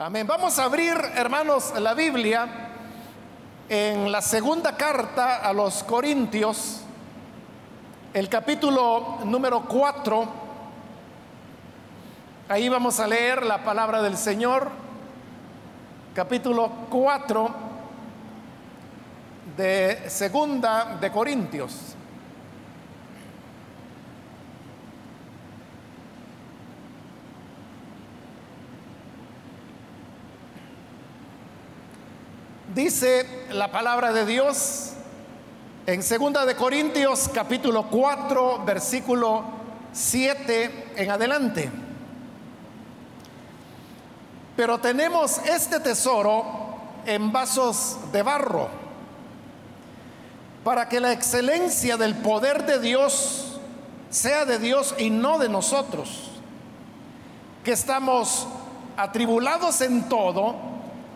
[0.00, 0.28] Amén.
[0.28, 2.46] Vamos a abrir, hermanos, la Biblia
[3.68, 6.82] en la segunda carta a los Corintios,
[8.14, 10.28] el capítulo número 4.
[12.48, 14.70] Ahí vamos a leer la palabra del Señor,
[16.14, 17.54] capítulo 4
[19.56, 21.97] de segunda de Corintios.
[32.78, 34.90] Dice la palabra de Dios
[35.84, 39.42] en segunda de Corintios capítulo 4 versículo
[39.92, 41.72] 7 en adelante.
[44.54, 46.44] Pero tenemos este tesoro
[47.04, 48.68] en vasos de barro
[50.62, 53.58] para que la excelencia del poder de Dios
[54.08, 56.30] sea de Dios y no de nosotros,
[57.64, 58.46] que estamos
[58.96, 60.67] atribulados en todo,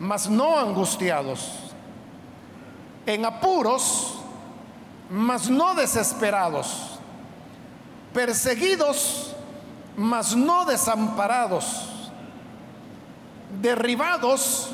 [0.02, 1.48] mas no angustiados,
[3.06, 4.18] en apuros,
[5.08, 6.98] mas no desesperados,
[8.12, 9.32] perseguidos,
[9.96, 11.88] mas no desamparados,
[13.60, 14.70] derribados,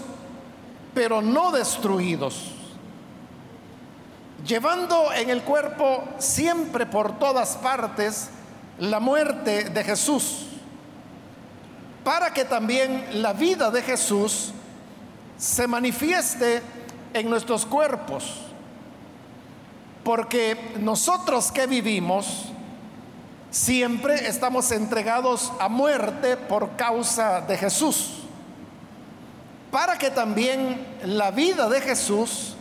[0.94, 2.52] pero no destruidos,
[4.46, 8.30] llevando en el cuerpo siempre por todas partes
[8.78, 10.46] la muerte de Jesús,
[12.02, 14.54] para que también la vida de Jesús
[15.38, 16.62] se manifieste
[17.14, 18.42] en nuestros cuerpos.
[20.04, 22.46] Porque nosotros que vivimos
[23.50, 28.24] siempre estamos entregados a muerte por causa de Jesús.
[29.70, 32.56] Para que también la vida de Jesús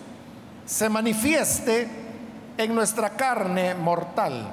[0.65, 1.87] se manifieste
[2.57, 4.47] en nuestra carne mortal.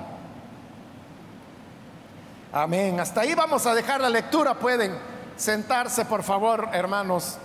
[2.53, 3.01] Amén.
[3.01, 4.55] Hasta ahí vamos a dejar la lectura.
[4.55, 4.97] Pueden
[5.37, 7.39] sentarse, por favor, hermanos.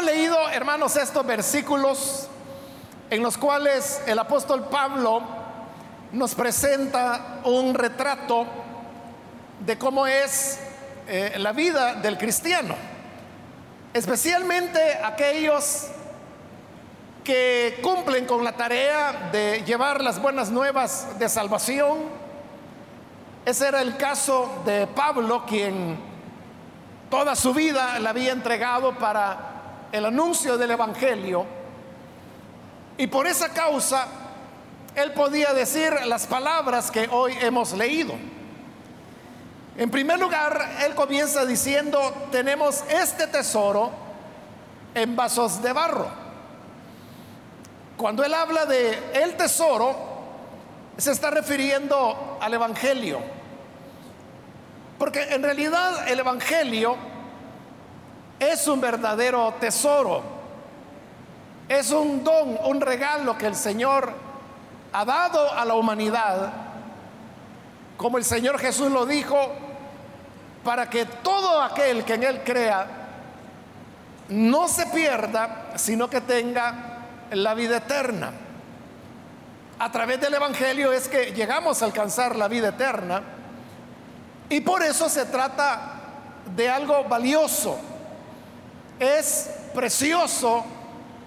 [0.00, 2.26] Hemos leído, hermanos, estos versículos
[3.10, 5.22] en los cuales el apóstol Pablo
[6.12, 8.46] nos presenta un retrato
[9.66, 10.58] de cómo es
[11.06, 12.76] eh, la vida del cristiano,
[13.92, 15.88] especialmente aquellos
[17.22, 21.98] que cumplen con la tarea de llevar las buenas nuevas de salvación.
[23.44, 25.98] Ese era el caso de Pablo, quien
[27.10, 29.49] toda su vida la había entregado para
[29.92, 31.44] el anuncio del Evangelio
[32.96, 34.06] y por esa causa
[34.94, 38.14] él podía decir las palabras que hoy hemos leído.
[39.76, 43.90] En primer lugar, él comienza diciendo, tenemos este tesoro
[44.94, 46.08] en vasos de barro.
[47.96, 49.94] Cuando él habla de el tesoro,
[50.96, 53.20] se está refiriendo al Evangelio.
[54.98, 56.96] Porque en realidad el Evangelio
[58.40, 60.22] es un verdadero tesoro.
[61.68, 64.12] Es un don, un regalo que el Señor
[64.92, 66.52] ha dado a la humanidad,
[67.96, 69.36] como el Señor Jesús lo dijo,
[70.64, 72.86] para que todo aquel que en Él crea
[74.30, 78.32] no se pierda, sino que tenga la vida eterna.
[79.78, 83.22] A través del Evangelio es que llegamos a alcanzar la vida eterna
[84.48, 85.92] y por eso se trata
[86.54, 87.78] de algo valioso,
[89.00, 90.64] es precioso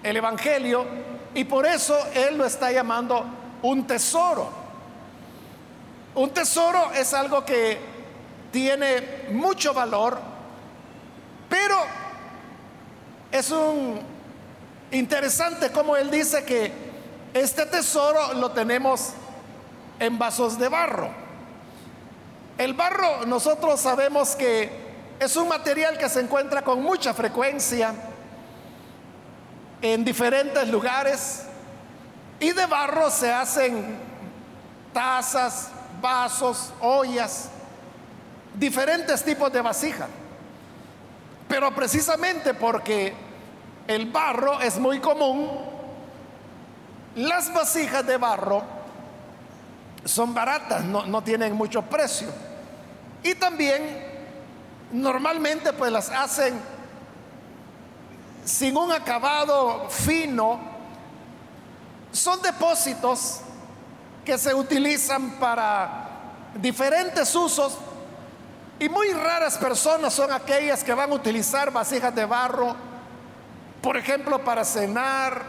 [0.02, 0.86] el Evangelio
[1.34, 3.24] y por eso Él lo está llamando
[3.62, 4.48] un tesoro.
[6.14, 7.78] Un tesoro es algo que
[8.52, 10.16] tiene mucho valor,
[11.48, 11.76] pero
[13.32, 14.00] es un
[14.92, 16.72] interesante como Él dice que
[17.34, 19.10] este tesoro lo tenemos
[19.98, 21.10] en vasos de barro.
[22.56, 24.83] El barro nosotros sabemos que
[25.24, 27.94] es un material que se encuentra con mucha frecuencia
[29.80, 31.44] en diferentes lugares
[32.40, 33.96] y de barro se hacen
[34.92, 37.48] tazas, vasos, ollas,
[38.54, 40.08] diferentes tipos de vasija.
[41.48, 43.14] Pero precisamente porque
[43.86, 45.48] el barro es muy común,
[47.16, 48.62] las vasijas de barro
[50.04, 52.28] son baratas, no, no tienen mucho precio.
[53.22, 54.13] Y también
[54.92, 56.60] normalmente pues las hacen
[58.44, 60.60] sin un acabado fino.
[62.12, 63.40] Son depósitos
[64.24, 66.08] que se utilizan para
[66.54, 67.76] diferentes usos
[68.78, 72.74] y muy raras personas son aquellas que van a utilizar vasijas de barro,
[73.80, 75.42] por ejemplo, para cenar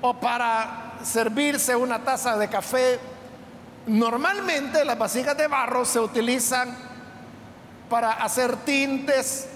[0.00, 2.98] o para servirse una taza de café.
[3.86, 6.76] Normalmente las vasijas de barro se utilizan
[7.94, 9.46] para hacer tintes,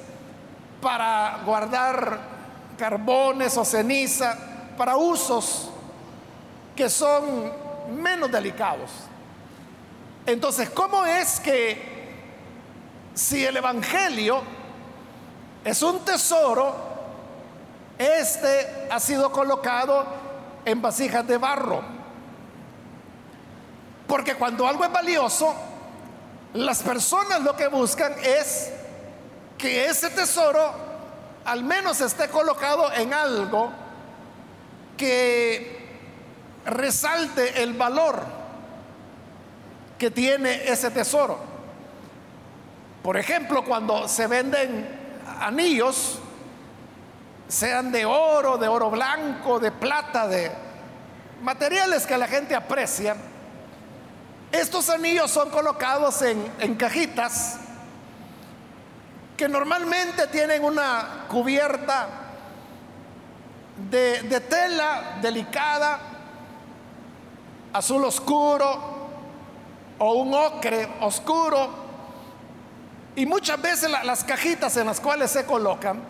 [0.81, 2.21] para guardar
[2.79, 4.39] carbones o ceniza,
[4.77, 5.69] para usos
[6.77, 7.53] que son
[8.01, 8.93] menos delicados.
[10.25, 12.15] Entonces, ¿cómo es que
[13.13, 14.41] si el Evangelio
[15.65, 16.77] es un tesoro,
[17.99, 20.07] este ha sido colocado
[20.65, 21.83] en vasijas de barro?
[24.07, 25.53] Porque cuando algo es valioso,
[26.65, 28.71] las personas lo que buscan es
[29.57, 30.73] que ese tesoro
[31.45, 33.71] al menos esté colocado en algo
[34.97, 35.89] que
[36.67, 38.23] resalte el valor
[39.99, 41.39] que tiene ese tesoro.
[43.03, 44.87] Por ejemplo, cuando se venden
[45.41, 46.19] anillos,
[47.49, 50.51] sean de oro, de oro blanco, de plata, de
[51.41, 53.17] materiales que la gente aprecia,
[54.53, 57.59] estos anillos son colocados en, cajitas
[59.37, 62.09] que normalmente tienen una cubierta
[63.91, 66.01] de, tela delicada,
[67.73, 69.09] azul oscuro
[69.99, 71.87] o un ocre oscuro.
[73.17, 76.01] Y muchas veces las cajitas en las cuales se colocan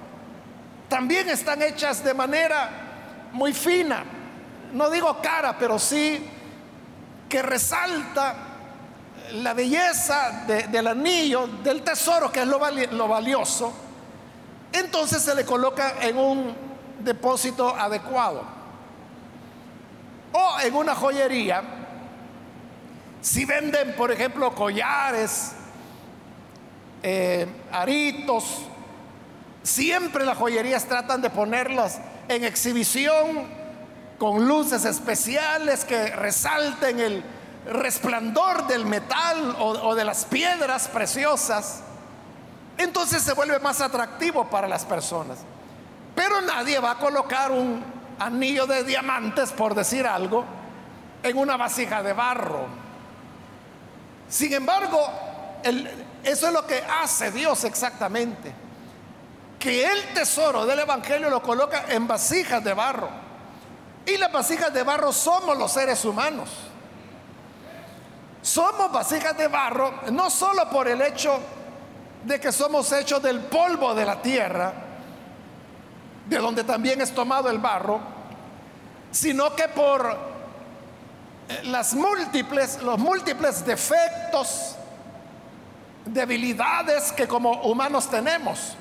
[0.89, 2.71] también están hechas de manera
[3.33, 4.05] muy fina.
[4.73, 6.38] No digo cara, pero sí
[7.29, 8.35] que resalta
[9.33, 12.59] la belleza del anillo, del tesoro, que es lo,
[13.09, 13.73] valioso.
[14.73, 16.55] Entonces se le coloca en un
[17.01, 18.43] depósito adecuado.
[20.33, 21.63] O en una joyería
[23.21, 25.53] si venden, por ejemplo, collares,
[27.03, 28.63] eh, aritos,
[29.63, 31.95] siempre las joyerías tratan de ponerlos
[32.29, 33.58] en exhibición
[34.19, 37.25] con luces especiales que resalten el
[37.67, 41.81] resplandor del metal o, de las piedras preciosas.
[42.77, 45.39] Entonces se vuelve más atractivo para las personas.
[46.15, 47.85] Pero nadie va a colocar un
[48.19, 50.45] anillo de diamantes, por decir algo,
[51.23, 52.67] en una vasija de barro.
[54.29, 55.01] Sin embargo,
[56.25, 58.53] eso es lo que hace Dios exactamente.
[59.61, 63.28] Que el tesoro del Evangelio lo coloca en vasijas de barro.
[64.07, 66.49] Y las vasijas de barro somos los seres humanos.
[68.43, 71.39] Somos vasijas de barro no solo por el hecho
[72.25, 74.73] de que somos hechos del polvo de la tierra,
[76.27, 78.01] de donde también es tomado el barro,
[79.11, 80.17] sino que por
[81.65, 84.77] las múltiples, los múltiples defectos,
[86.05, 88.75] debilidades que como humanos tenemos.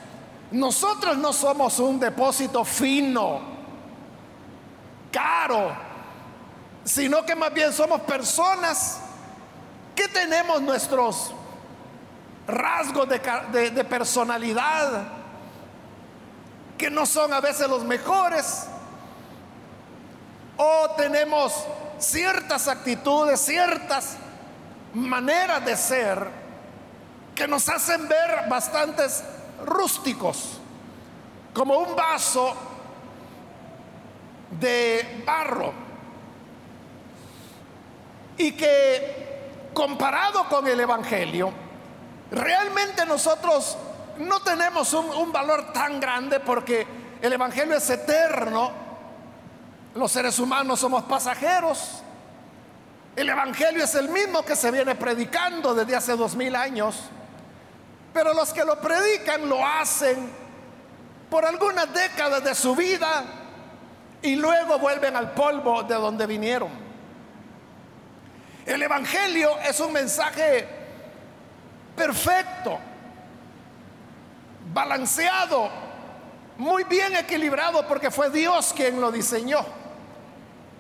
[0.52, 3.57] Nosotros no somos un depósito fino,
[5.12, 5.76] caro,
[6.84, 9.00] sino que más bien somos personas
[9.96, 11.34] que tenemos nuestros
[12.48, 15.08] rasgos de, personalidad,
[16.78, 18.68] que no son a veces los mejores,
[20.56, 21.54] o tenemos
[22.00, 24.16] ciertas actitudes, ciertas
[24.94, 26.28] maneras de ser
[27.36, 29.24] que nos hacen ver bastantes
[29.66, 30.60] rústicos,
[31.54, 32.56] como un vaso
[34.52, 35.74] de barro.
[38.38, 41.52] Y que comparado con el Evangelio,
[42.32, 43.78] realmente nosotros
[44.20, 46.86] no tenemos un, valor tan grande porque
[47.22, 48.88] el Evangelio es eterno
[49.98, 52.04] los seres humanos somos pasajeros.
[53.16, 56.96] El Evangelio es el mismo que se viene predicando desde hace dos mil años.
[58.14, 60.32] Pero los que lo predican lo hacen
[61.32, 63.24] por algunas décadas de su vida
[64.22, 66.70] y luego vuelven al polvo de donde vinieron.
[68.66, 70.68] El Evangelio es un mensaje
[71.96, 72.78] perfecto,
[74.74, 75.70] balanceado,
[76.58, 79.66] muy bien equilibrado porque fue Dios quien lo diseñó.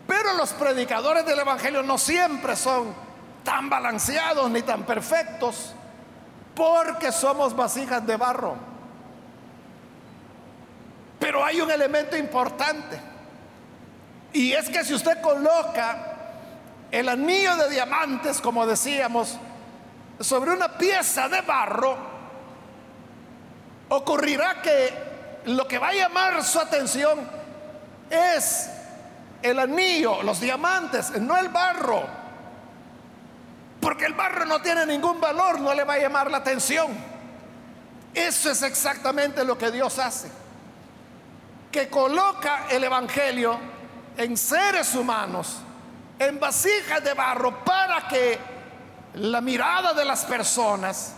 [0.06, 2.94] Pero los predicadores del Evangelio no siempre son
[3.44, 5.74] tan balanceados ni tan perfectos
[6.56, 8.56] porque somos vasijas de barro.
[11.20, 13.17] Pero hay un elemento importante
[14.38, 15.98] y es que si usted coloca
[16.92, 19.36] el anillo de diamantes, como decíamos,
[20.20, 21.98] sobre una pieza de barro,
[23.90, 24.94] ocurrirá que
[25.46, 27.28] lo que va a llamar su atención
[28.12, 28.70] es
[29.42, 32.06] el anillo, los diamantes, no el barro.
[33.82, 36.90] Porque el barro no tiene ningún valor, no le va a llamar la atención.
[38.14, 40.30] Eso es exactamente lo que Dios hace.
[41.72, 43.77] Que coloca el Evangelio
[44.18, 45.58] en seres humanos,
[46.20, 48.38] en vasijas de barro, para que
[49.16, 51.14] la mirada de las personas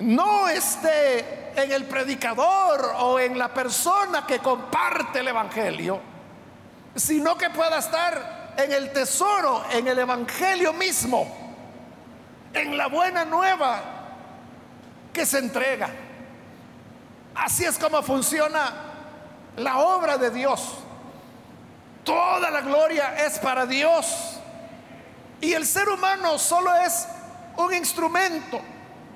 [0.00, 6.00] no esté en el predicador o en la persona que comparte el Evangelio,
[6.96, 11.26] sino que pueda estar en el tesoro, en el Evangelio mismo,
[12.52, 13.80] en la buena nueva
[15.12, 15.90] que se entrega.
[17.34, 18.72] Así es como funciona
[19.56, 20.83] la obra de Dios.
[22.04, 24.38] Toda la gloria es para Dios.
[25.40, 27.06] Y el ser humano solo es
[27.56, 28.60] un instrumento,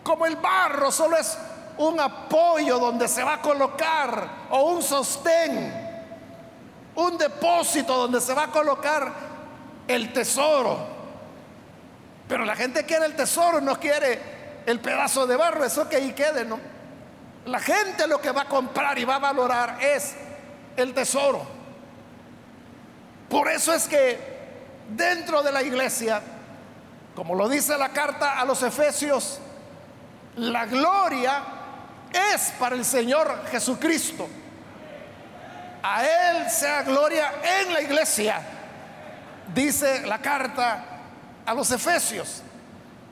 [0.02, 1.36] como el barro solo es
[1.78, 5.72] un apoyo donde se va a colocar o un sostén,
[6.94, 9.12] un depósito donde se va a colocar
[9.86, 10.98] el tesoro.
[12.28, 16.12] Pero la gente quiere el tesoro, no quiere el pedazo de barro, eso que ahí
[16.12, 16.58] quede, ¿no?
[17.46, 20.14] La gente lo que va a comprar y va a valorar es
[20.76, 21.57] el tesoro.
[23.28, 24.38] Por eso es que
[24.88, 26.22] dentro de la iglesia,
[27.14, 29.38] como lo dice la carta a los Efesios,
[30.36, 31.42] la gloria
[32.34, 34.28] es para el Señor Jesucristo.
[35.82, 38.40] A Él sea gloria en la iglesia,
[39.54, 40.84] dice la carta
[41.44, 42.42] a los Efesios.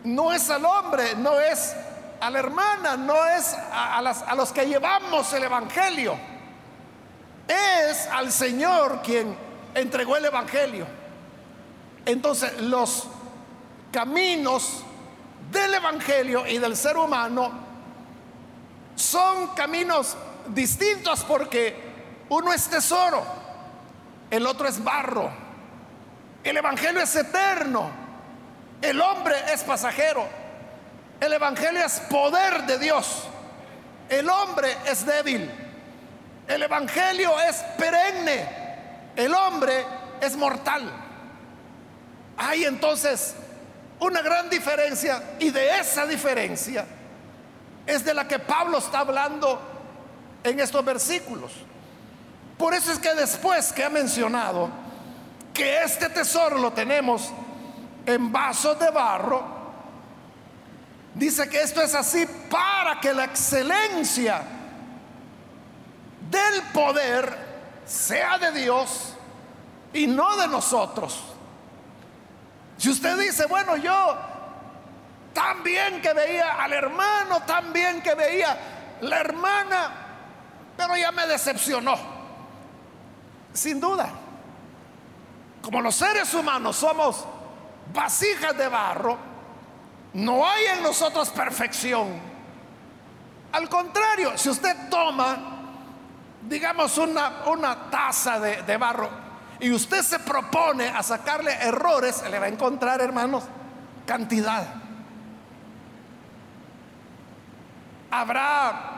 [0.03, 1.75] No es al hombre, no es
[2.21, 6.17] a la hermana, no es a, a los que llevamos el Evangelio.
[7.47, 9.46] Es al Señor quien
[9.77, 10.87] entregó el Evangelio.
[12.05, 13.07] Entonces los
[13.93, 14.83] caminos
[15.51, 17.53] del Evangelio y del ser humano
[18.97, 20.17] son caminos
[20.49, 21.77] distintos porque
[22.29, 23.23] uno es tesoro,
[24.31, 25.31] el otro es barro.
[26.43, 27.91] El Evangelio es eterno,
[28.81, 30.27] el hombre es pasajero.
[31.21, 33.25] El Evangelio es poder de Dios.
[34.09, 35.51] El hombre es débil.
[36.47, 38.66] El Evangelio es perenne.
[39.17, 39.85] El hombre
[40.21, 40.91] es mortal.
[42.37, 43.35] Hay entonces
[43.99, 46.87] una gran diferencia y de esa diferencia
[47.87, 49.61] es de la que Pablo está hablando
[50.45, 51.53] en estos versículos.
[52.59, 54.69] Por eso es que después que ha mencionado
[55.55, 57.33] que este tesoro lo tenemos
[58.05, 59.57] en vasos de barro,
[61.17, 64.43] Dice que esto es así para que la excelencia
[66.31, 67.46] del poder
[67.87, 69.15] sea de Dios
[69.93, 71.23] y no de nosotros.
[72.77, 74.17] Si usted dice, bueno, yo
[75.33, 78.59] tan bien que veía al hermano, tan bien que veía
[79.01, 79.91] la hermana,
[80.77, 81.97] pero ya me decepcionó.
[83.53, 84.11] Sin duda,
[85.63, 87.25] como los seres humanos somos
[87.93, 89.17] vasijas de barro,
[90.13, 92.21] no hay en nosotros perfección.
[93.53, 95.56] Al contrario, si usted toma,
[96.49, 99.09] digamos, una, una taza de, de barro
[99.61, 103.45] y usted se propone a sacarle errores, le va a encontrar, hermanos,
[104.07, 104.67] cantidad.
[108.11, 108.93] Habrá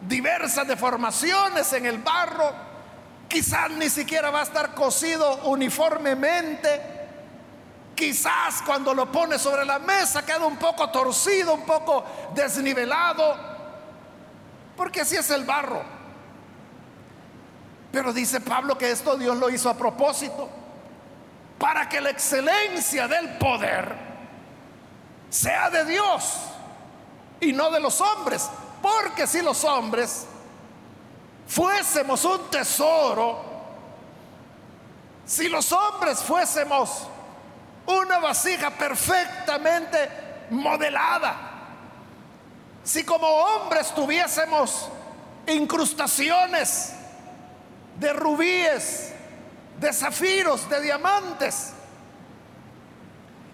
[0.00, 2.52] diversas deformaciones en el barro,
[3.28, 6.98] quizás ni siquiera va a estar cocido uniformemente
[7.98, 13.34] Quizás cuando lo pone sobre la mesa queda un poco torcido, un poco desnivelado,
[14.76, 15.82] porque así es el barro.
[17.98, 20.48] Pero dice Pablo que esto Dios lo hizo a propósito,
[21.58, 23.92] para que la excelencia del poder
[25.28, 26.36] sea de Dios
[27.40, 28.48] y no de los hombres.
[28.80, 30.26] Porque si los hombres
[31.48, 33.42] fuésemos un tesoro,
[35.26, 37.04] si los hombres fuésemos
[37.84, 40.08] una vasija perfectamente
[40.50, 41.36] modelada.
[42.84, 44.88] Si como hombres tuviésemos
[45.48, 46.94] incrustaciones
[47.98, 49.12] de rubíes,
[49.80, 51.72] de zafiros, de diamantes,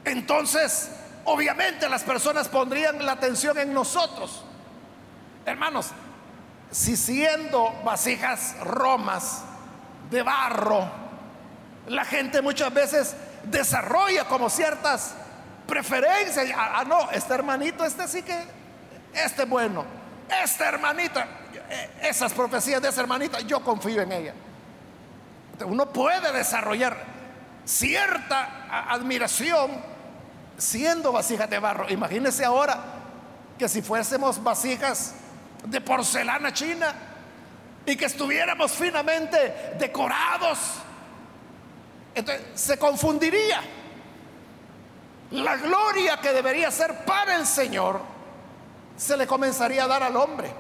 [0.05, 0.91] entonces
[1.25, 4.45] obviamente las personas pondrían la atención en nosotros.
[5.47, 5.91] Hermanos,
[6.71, 9.43] si siendo vasijas romas
[10.11, 10.89] de barro,
[11.87, 15.15] la gente muchas veces desarrolla como ciertas
[15.67, 16.51] preferencias.
[16.55, 18.39] Ah, ah, no, este hermanito, este sí que,
[19.13, 20.04] este bueno.
[20.29, 21.27] Esta hermanita,
[21.69, 24.35] eh, esas profecías de esa hermanita, yo confío en ella.
[25.65, 26.97] Uno puede desarrollar
[27.65, 29.71] cierta admiración
[30.59, 31.89] siendo vasijas de barro.
[31.91, 32.79] Imagínese ahora
[33.59, 35.15] que si fuésemos vasijas
[35.65, 36.93] de porcelana china
[37.87, 40.59] y que estuviéramos finamente decorados
[42.15, 43.61] entonces se confundiría.
[45.33, 48.01] La gloria que debería ser para el Señor
[48.97, 50.53] se le comenzaría a dar al hombre.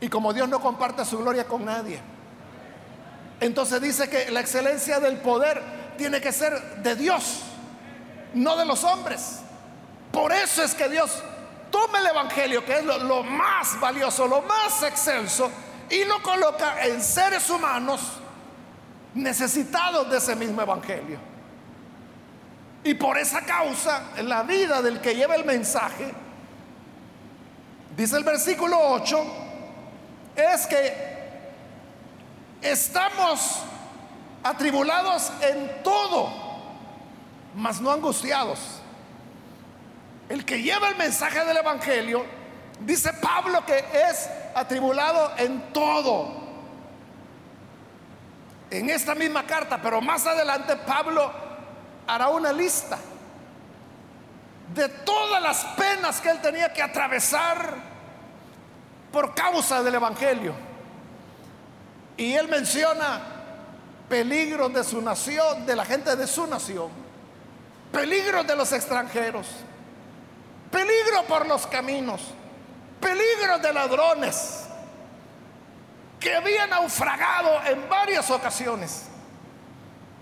[0.00, 2.00] Y como Dios no comparte su gloria con nadie,
[3.40, 5.62] entonces dice que la excelencia del poder
[5.96, 7.42] tiene que ser de Dios,
[8.34, 9.40] no de los hombres.
[10.12, 11.22] Por eso es que Dios
[11.70, 15.50] toma el Evangelio, que es lo, más valioso, lo más excelso,
[15.90, 18.00] y lo coloca en seres humanos
[19.14, 21.18] necesitados de ese mismo Evangelio.
[22.84, 26.12] Y por esa causa, la vida del que lleva el mensaje,
[27.98, 29.24] dice el versículo 8,
[30.36, 30.94] es que
[32.62, 33.58] estamos
[34.44, 36.32] atribulados en todo,
[37.56, 38.60] mas no angustiados.
[40.28, 42.24] El que lleva el mensaje del Evangelio,
[42.78, 46.46] dice Pablo que es atribulado en todo.
[48.70, 51.32] En esta misma carta, pero más adelante Pablo
[52.06, 52.96] hará una lista
[54.72, 57.87] de todas las penas que él tenía que atravesar
[59.12, 60.54] por causa del Evangelio.
[62.16, 63.20] Y él menciona
[64.08, 66.90] peligros de su nación, de la gente de su nación,
[67.92, 69.46] peligros de los extranjeros,
[70.70, 72.22] peligro por los caminos,
[73.00, 74.64] peligros de ladrones,
[76.18, 79.04] que había naufragado en varias ocasiones,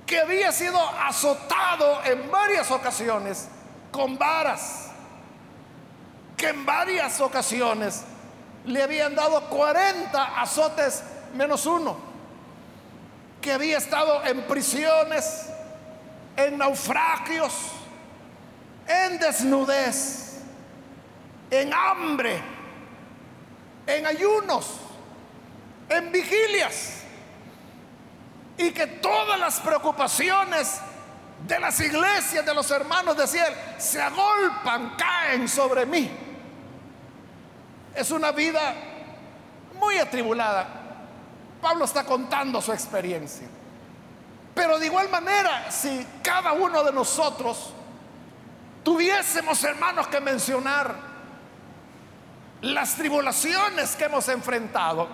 [0.04, 3.48] que había sido azotado en varias ocasiones
[3.90, 4.90] con varas,
[6.36, 8.02] que en varias ocasiones
[8.66, 11.02] le habían dado 40 azotes
[11.34, 11.96] menos uno,
[13.40, 15.48] que había estado en prisiones,
[16.36, 17.52] en naufragios,
[18.86, 20.40] en desnudez,
[21.50, 22.42] en hambre,
[23.86, 24.80] en ayunos,
[25.88, 27.02] en vigilias,
[28.58, 30.80] y que todas las preocupaciones
[31.46, 36.25] de las iglesias, de los hermanos de cielo, se agolpan, caen sobre mí.
[37.96, 38.74] Es una vida
[39.80, 40.66] muy atribulada.
[41.60, 43.48] Pablo está contando su experiencia.
[44.54, 47.72] Pero de igual manera, si cada uno de nosotros
[48.82, 50.94] tuviésemos, hermanos, que mencionar
[52.62, 55.08] las tribulaciones que hemos enfrentado,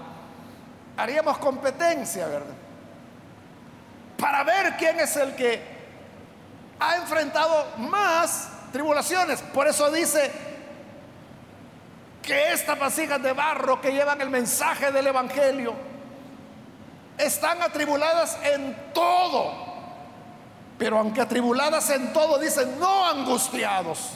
[0.96, 2.54] haríamos competencia, ¿verdad?
[4.16, 5.60] Para ver quién es el que
[6.78, 9.40] ha enfrentado más tribulaciones.
[9.42, 10.30] Por eso dice
[12.22, 15.74] que estas vasijas de barro que llevan el mensaje del Evangelio
[17.18, 19.52] están atribuladas en todo.
[20.78, 24.12] Pero aunque atribuladas en todo, dicen no angustiados.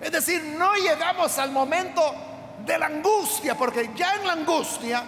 [0.00, 2.02] Es decir, no llegamos al momento
[2.64, 5.04] de la angustia, porque ya en la angustia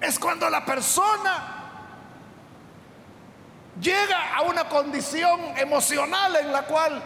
[0.00, 1.50] es cuando la persona
[3.80, 7.02] llega a una condición emocional en la cual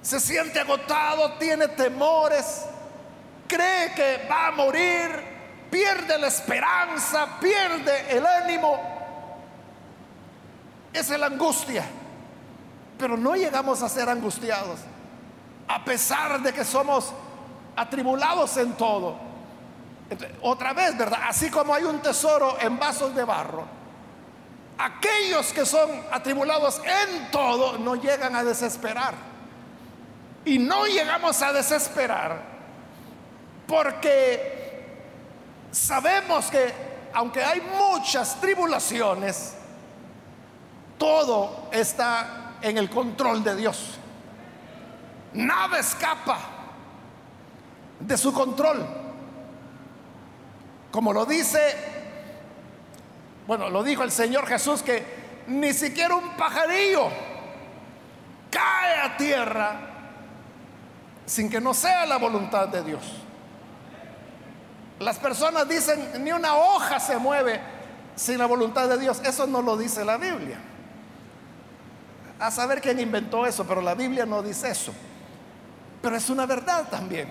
[0.00, 2.64] se siente agotado, tiene temores,
[3.48, 5.10] cree que va a morir,
[5.70, 8.78] pierde la esperanza, pierde el ánimo.
[10.92, 11.84] Es la angustia.
[12.98, 14.80] Pero no llegamos a ser angustiados,
[15.68, 17.12] a pesar de que somos
[17.76, 19.26] atribulados en todo.
[20.42, 21.20] otra vez, ¿verdad?
[21.28, 23.64] Así como hay un tesoro en vasos de barro,
[24.78, 29.14] aquellos que son atribulados en todo no llegan a desesperar.
[30.44, 32.57] Y no llegamos a desesperar
[33.68, 34.82] porque
[35.70, 36.72] sabemos que
[37.12, 39.54] aunque hay muchas tribulaciones,
[40.96, 43.98] todo está en el control de Dios.
[45.34, 46.38] Nada escapa
[48.00, 48.86] de su control.
[50.90, 51.60] Como lo dice,
[53.46, 57.08] bueno, lo dijo el Señor Jesús que ni siquiera un pajarillo
[58.50, 59.80] cae a tierra
[61.26, 63.27] sin que no sea la voluntad de Dios.
[65.00, 67.60] Las personas dicen, ni una hoja se mueve
[68.16, 69.20] sin la voluntad de Dios.
[69.24, 70.58] Eso no lo dice la Biblia.
[72.40, 74.92] A saber quién inventó eso, pero la Biblia no dice eso.
[76.02, 77.28] Pero es una verdad también.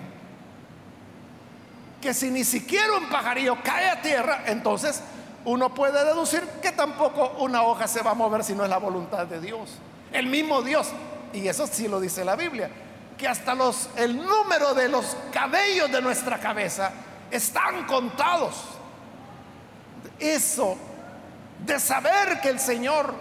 [2.00, 5.02] Que si ni siquiera un pajarillo cae a tierra, entonces
[5.44, 8.78] uno puede deducir que tampoco una hoja se va a mover si no es la
[8.78, 9.70] voluntad de Dios.
[10.12, 10.88] El mismo Dios,
[11.32, 12.70] y eso sí lo dice la Biblia,
[13.18, 16.92] que hasta los, el número de los cabellos de nuestra cabeza
[17.30, 18.54] están contados.
[20.18, 20.76] Eso
[21.64, 23.14] de saber que el Señor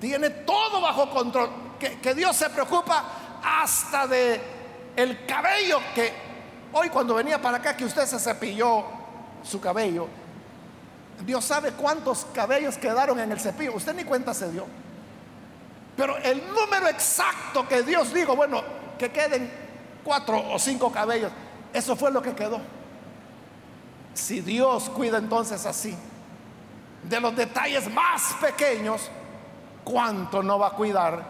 [0.00, 3.04] tiene todo bajo control, que, Dios se preocupa
[3.42, 4.40] hasta de
[4.96, 6.12] el cabello que
[6.72, 8.84] hoy cuando venía para acá que usted se cepilló
[9.42, 10.08] su cabello,
[11.24, 14.66] Dios sabe cuántos cabellos quedaron en el cepillo, usted ni cuenta se dio.
[15.96, 18.62] Pero el número exacto que Dios dijo, bueno,
[18.98, 19.50] que queden
[20.04, 21.32] cuatro o cinco cabellos,
[21.72, 22.60] eso fue lo que quedó.
[24.14, 25.96] Si Dios cuida entonces así
[27.02, 29.10] de los detalles más pequeños,
[29.84, 31.22] ¿cuánto no va a cuidar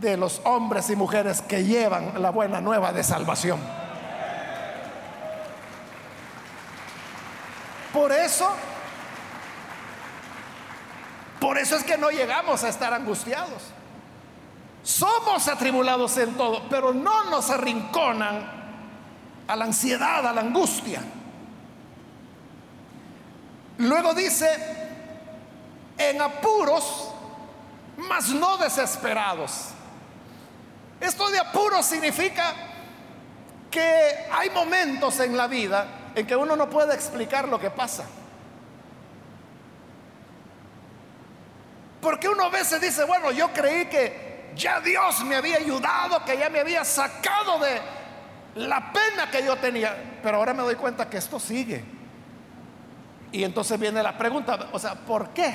[0.00, 3.60] de los hombres y mujeres que llevan la buena nueva de salvación?
[7.92, 8.48] Por eso,
[11.40, 13.62] por eso es que no llegamos a estar angustiados.
[14.82, 18.60] Somos atribulados en todo, pero no nos arrinconan
[19.46, 21.02] a la ansiedad, a la angustia.
[23.80, 24.46] Luego dice,
[25.96, 27.08] en apuros,
[27.96, 29.68] mas no desesperados.
[31.00, 32.52] Esto de apuros significa
[33.70, 38.04] que hay momentos en la vida en que uno no puede explicar lo que pasa.
[42.02, 46.36] Porque uno a veces dice, bueno, yo creí que ya Dios me había ayudado, que
[46.36, 47.80] ya me había sacado de
[48.56, 51.99] la pena que yo tenía, pero ahora me doy cuenta que esto sigue.
[53.32, 55.54] Y entonces viene la pregunta, o sea, ¿por qué?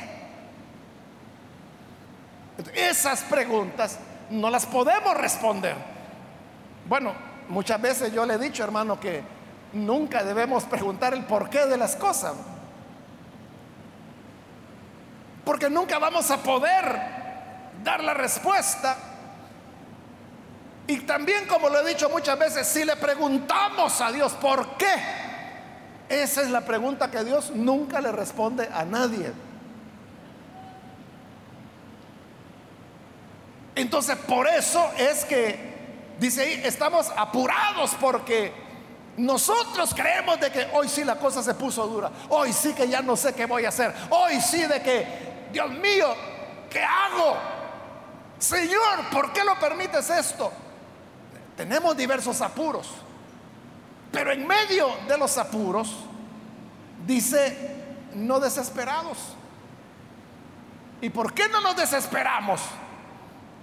[2.73, 5.75] Esas preguntas no las podemos responder.
[6.87, 7.13] Bueno,
[7.49, 9.23] muchas veces yo le he dicho, hermano, que
[9.73, 12.33] nunca debemos preguntar el porqué de las cosas.
[15.43, 16.99] Porque nunca vamos a poder
[17.83, 18.95] dar la respuesta.
[20.87, 25.24] Y también, como lo he dicho muchas veces, si le preguntamos a Dios por qué,
[26.09, 29.31] esa es la pregunta que Dios nunca le responde a nadie.
[33.75, 38.53] Entonces, por eso es que, dice ahí, estamos apurados porque
[39.17, 43.01] nosotros creemos de que hoy sí la cosa se puso dura, hoy sí que ya
[43.01, 45.05] no sé qué voy a hacer, hoy sí de que,
[45.51, 46.13] Dios mío,
[46.69, 47.37] ¿qué hago?
[48.37, 50.51] Señor, ¿por qué lo permites esto?
[51.57, 52.87] Tenemos diversos apuros,
[54.15, 55.93] pero en medio de los apuros,
[57.05, 59.17] dice, no desesperados.
[61.01, 62.61] ¿Y por qué no nos desesperamos?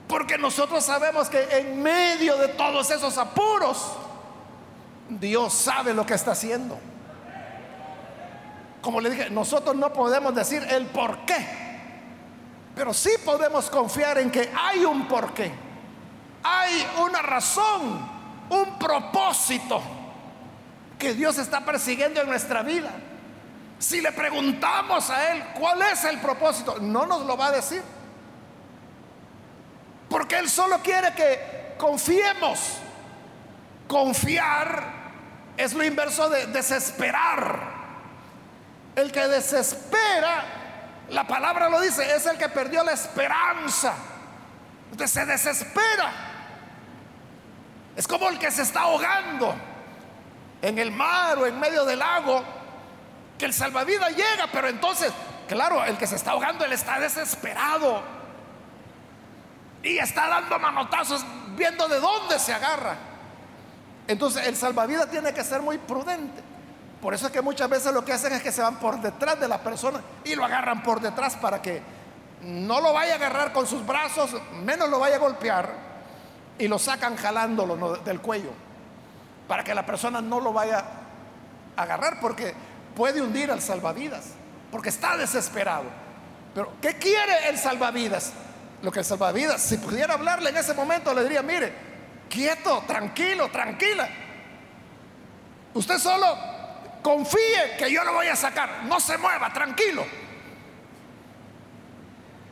[0.07, 3.93] Porque nosotros sabemos que en medio de todos esos apuros,
[5.09, 6.79] Dios sabe lo que está haciendo.
[8.83, 11.47] Como le dije, nosotros no podemos decir el por qué,
[12.75, 15.51] pero sí podemos confiar en que hay un por qué.
[16.43, 18.07] Hay una razón,
[18.51, 19.81] un propósito
[21.03, 22.91] que Dios está persiguiendo en nuestra vida.
[23.81, 27.83] Si le preguntamos a Él cuál es el propósito, no nos lo va a decir.
[30.09, 32.79] Porque Él solo quiere que confiemos.
[33.89, 34.93] Confiar
[35.57, 37.73] es lo inverso de desesperar.
[38.95, 40.45] El que desespera,
[41.09, 43.93] la palabra lo dice, es el que perdió la esperanza.
[44.93, 46.13] Entonces se desespera.
[47.97, 49.72] Es como el que se está ahogando
[50.63, 52.43] en el mar o en medio del lago,
[53.37, 55.13] que el salvavidas llega, pero entonces,
[55.49, 58.01] claro, el que se está ahogando, él está desesperado
[59.83, 61.25] y está dando manotazos
[61.57, 62.97] viendo de dónde se agarra.
[64.07, 66.41] Entonces el salvavidas tiene que ser muy prudente.
[67.01, 69.41] Por eso es que muchas veces lo que hacen es que se van por detrás
[69.41, 71.83] de la persona y lo agarran por detrás para que
[72.43, 74.31] no lo vaya a agarrar con sus brazos,
[74.63, 75.73] menos lo vaya a golpear
[76.59, 78.51] y lo sacan jalándolo del cuello
[79.49, 80.85] para que la persona no lo vaya
[81.77, 82.55] a agarrar porque
[82.95, 84.25] puede hundir al salvavidas,
[84.71, 85.85] porque está desesperado.
[86.55, 88.33] Pero ¿qué quiere el salvavidas?
[88.83, 91.73] lo que salvavidas, si pudiera hablarle en ese momento, le diría, mire,
[92.29, 94.09] quieto, tranquilo, tranquila.
[95.75, 96.27] Usted solo
[97.01, 100.05] confíe que yo lo voy a sacar, no se mueva, tranquilo.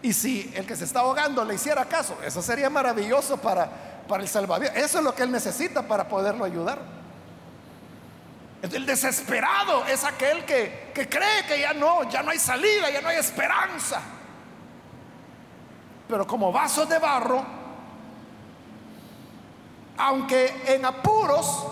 [0.03, 3.69] Y si el que se está ahogando le hiciera caso, eso sería maravilloso para,
[4.11, 4.77] para el salvavidas.
[4.77, 6.79] Eso es lo que él necesita para poderlo ayudar.
[8.61, 13.01] El desesperado es aquel que, que cree que ya no, ya no hay salida, ya
[13.01, 14.03] no hay esperanza
[16.11, 17.43] pero como vasos de barro,
[19.97, 21.67] aunque en apuros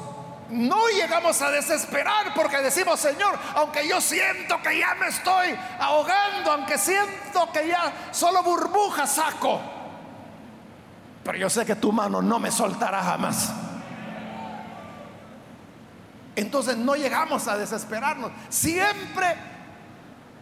[0.50, 6.52] no llegamos a desesperar porque decimos, Señor, aunque yo siento que ya me estoy ahogando,
[6.52, 9.60] aunque siento que ya solo burbujas saco,
[11.28, 13.52] pero yo sé que tu mano no me soltará jamás.
[16.34, 18.32] Entonces no llegamos a desesperarnos.
[18.48, 19.36] Siempre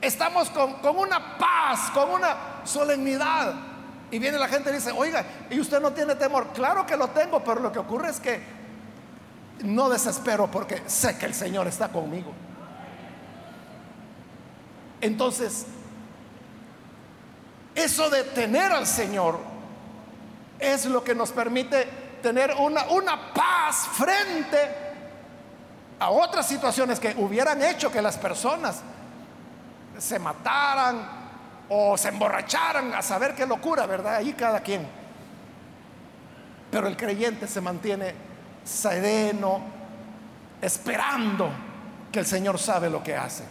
[0.00, 3.54] estamos con, con una paz, con una solemnidad.
[4.12, 6.52] Y viene la gente y dice, oiga, ¿y usted no tiene temor?
[6.54, 8.40] Claro que lo tengo, pero lo que ocurre es que
[9.64, 12.32] no desespero porque sé que el Señor está conmigo.
[15.00, 15.66] Entonces,
[17.74, 19.55] eso de tener al Señor
[20.58, 21.84] es lo que nos permite
[22.22, 24.86] tener una, una paz frente
[25.98, 28.82] a otras situaciones que hubieran hecho que las personas
[29.98, 31.16] se mataran
[31.68, 34.16] o se emborracharan, a saber qué locura, ¿verdad?
[34.16, 34.86] Ahí cada quien.
[36.70, 38.14] Pero el creyente se mantiene
[38.64, 39.62] sereno,
[40.60, 41.50] esperando
[42.12, 43.44] que el Señor sabe lo que hace.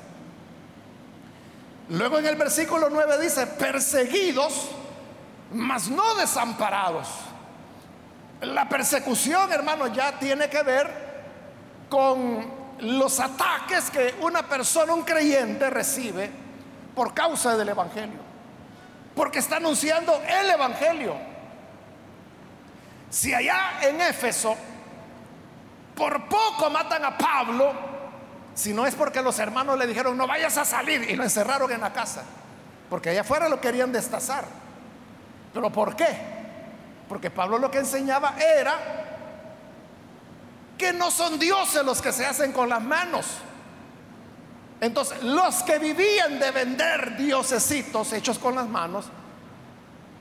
[1.89, 4.69] Luego en el versículo 9 dice, perseguidos,
[5.53, 7.07] mas no desamparados.
[8.41, 11.05] La persecución, hermano, ya tiene que ver
[11.89, 12.45] con
[12.79, 16.29] los ataques que una persona, un creyente, recibe
[16.93, 18.19] por causa del Evangelio.
[19.15, 21.15] Porque está anunciando el Evangelio.
[23.09, 24.57] Si allá en Éfeso
[25.95, 27.71] por poco matan a Pablo,
[28.53, 31.71] si no es porque los hermanos le dijeron no vayas a salir y lo encerraron
[31.71, 32.23] en la casa,
[32.89, 34.64] porque allá afuera lo querían destazar.
[35.55, 36.05] ¿Pero por qué?
[37.07, 38.75] Porque Pablo lo que enseñaba era
[40.77, 43.25] que no son dioses los que se hacen con las manos.
[44.81, 49.05] Entonces, los que vivían de vender diosesitos hechos con las manos,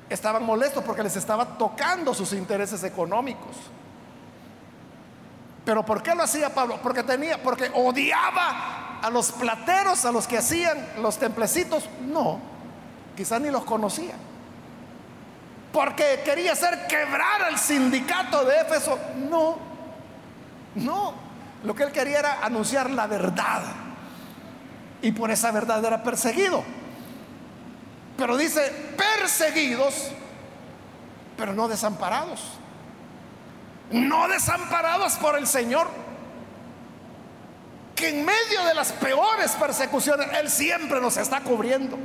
[0.09, 3.57] estaban molestos porque les estaba tocando sus intereses económicos.
[5.64, 6.79] Pero ¿por qué lo hacía Pablo?
[6.81, 11.88] Porque tenía, porque odiaba a los plateros, a los que hacían los templecitos.
[12.03, 12.38] No,
[13.16, 14.14] quizás ni los conocía.
[15.74, 18.98] Porque quería hacer quebrar al sindicato de Éfeso.
[19.28, 19.58] No,
[20.76, 21.14] no.
[21.64, 23.62] Lo que él quería era anunciar la verdad.
[25.02, 26.64] Y por esa verdad era perseguido.
[28.16, 30.10] Pero dice perseguidos,
[31.37, 32.40] pero no desamparados
[33.90, 35.88] no desamparados por el Señor,
[37.94, 41.96] que en medio de las peores persecuciones, Él siempre nos está cubriendo.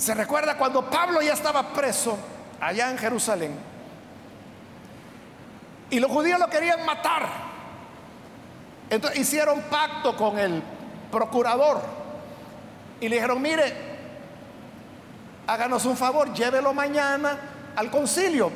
[0.00, 2.16] Se recuerda cuando Pablo ya estaba preso
[2.58, 3.54] allá en Jerusalén
[5.90, 7.28] y los judíos lo querían matar.
[8.88, 10.62] Entonces hicieron pacto con el
[11.12, 11.82] procurador
[12.98, 13.74] y le dijeron, mire,
[15.46, 17.38] háganos un favor, llévelo mañana
[17.76, 18.50] al concilio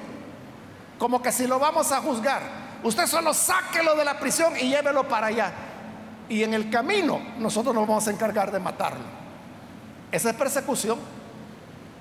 [0.99, 2.41] como que si lo vamos a juzgar,
[2.83, 5.53] usted solo sáquelo de la prisión y llévelo para allá.
[6.27, 9.05] Y en el camino nosotros nos vamos a encargar de matarlo.
[10.11, 10.99] Esa es persecución.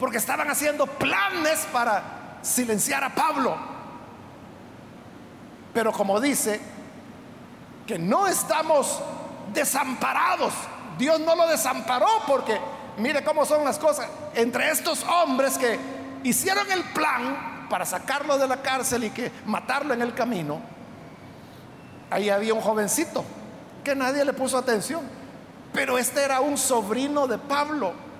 [0.03, 2.03] Porque estaban haciendo planes para
[2.41, 3.55] silenciar a Pablo.
[5.73, 6.59] Pero como dice,
[7.87, 8.99] que no estamos
[9.53, 10.53] desamparados.
[10.97, 12.59] Dios no lo desamparó porque
[12.97, 14.09] mire cómo son las cosas.
[14.35, 15.79] Entre estos hombres que
[16.23, 20.59] hicieron el plan, para sacarlo de la cárcel y que matarlo en el camino,
[22.11, 23.23] ahí había un jovencito
[23.85, 25.03] que nadie le puso atención.
[25.71, 28.11] Pero este era un sobrino de Pablo.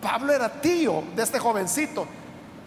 [0.00, 2.06] Pablo era tío de este jovencito.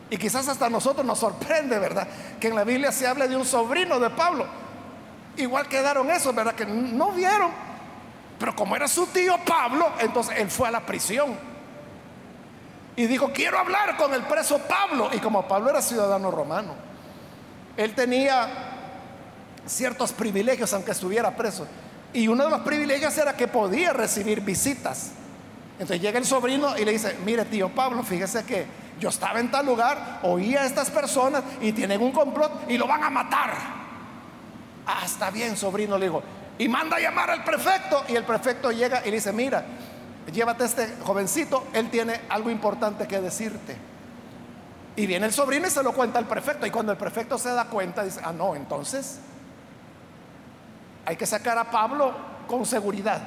[0.09, 2.07] Y quizás hasta nosotros nos sorprende, ¿verdad?
[2.39, 4.45] Que en la Biblia se hable de un sobrino de Pablo.
[5.37, 6.53] Igual quedaron esos, ¿verdad?
[6.53, 7.51] Que no vieron.
[8.37, 11.35] Pero como era su tío Pablo, entonces él fue a la prisión.
[12.95, 15.09] Y dijo, quiero hablar con el preso Pablo.
[15.13, 16.75] Y como Pablo era ciudadano romano,
[17.75, 18.47] él tenía
[19.65, 21.67] ciertos privilegios aunque estuviera preso.
[22.13, 25.13] Y uno de los privilegios era que podía recibir visitas.
[25.73, 28.65] Entonces llega el sobrino y le dice, mire tío Pablo, fíjese que
[28.99, 32.87] yo estaba en tal lugar, oí a estas personas y tienen un complot y lo
[32.87, 33.53] van a matar.
[34.85, 36.23] Ah, está bien, sobrino, le digo.
[36.57, 39.65] Y manda a llamar al prefecto y el prefecto llega y le dice, mira,
[40.31, 43.75] llévate a este jovencito, él tiene algo importante que decirte.
[44.95, 46.67] Y viene el sobrino y se lo cuenta al prefecto.
[46.67, 49.19] Y cuando el prefecto se da cuenta, dice, ah, no, entonces
[51.05, 52.13] hay que sacar a Pablo
[52.47, 53.21] con seguridad.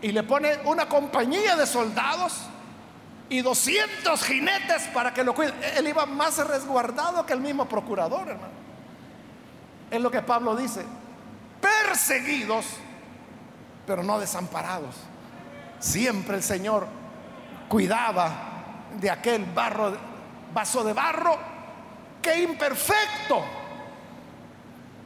[0.00, 2.34] Y le pone una compañía de soldados
[3.28, 5.54] y 200 jinetes para que lo cuiden.
[5.76, 8.52] Él iba más resguardado que el mismo procurador, hermano.
[9.90, 10.84] Es lo que Pablo dice.
[11.60, 12.64] Perseguidos,
[13.86, 14.94] pero no desamparados.
[15.80, 16.86] Siempre el Señor
[17.68, 18.30] cuidaba
[19.00, 19.96] de aquel barro,
[20.54, 21.38] vaso de barro
[22.22, 23.44] que imperfecto,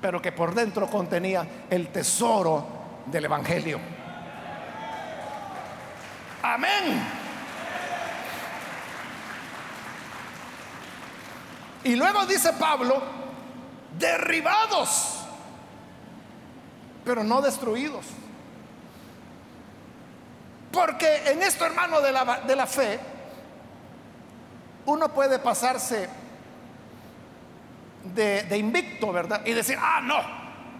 [0.01, 2.67] pero que por dentro contenía el tesoro
[3.07, 3.79] del Evangelio.
[6.43, 7.23] Amén.
[11.85, 13.03] Y luego dice Pablo,
[13.99, 15.25] derribados,
[17.05, 18.07] pero no destruidos.
[20.71, 22.99] Porque en esto, hermano, de la, de la fe,
[24.87, 26.09] uno puede pasarse
[28.05, 29.43] de, de, invicto, ¿verdad?
[29.45, 30.21] Y decir, ah, no,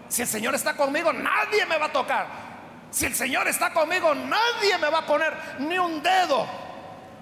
[0.09, 2.42] si el Señor está conmigo, nadie me va a tocar.
[2.93, 6.45] Si el Señor está conmigo, nadie me va a poner ni un dedo.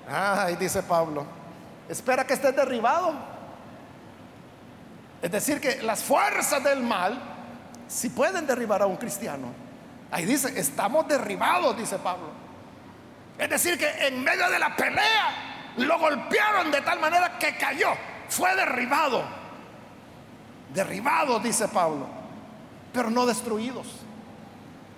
[0.06, 1.26] Ay, dice Pablo,
[1.88, 3.14] espera que estés derribado.
[5.22, 7.18] Es decir, que las fuerzas del mal,
[7.88, 9.54] si pueden derribar a un cristiano.
[10.12, 12.32] Ahí dice, estamos derribados, dice Pablo.
[13.38, 17.94] Es decir, que en medio de la pelea lo golpearon de tal manera que cayó,
[18.28, 19.24] fue derribado.
[20.74, 22.08] Derribado, dice Pablo,
[22.92, 24.02] pero no destruidos.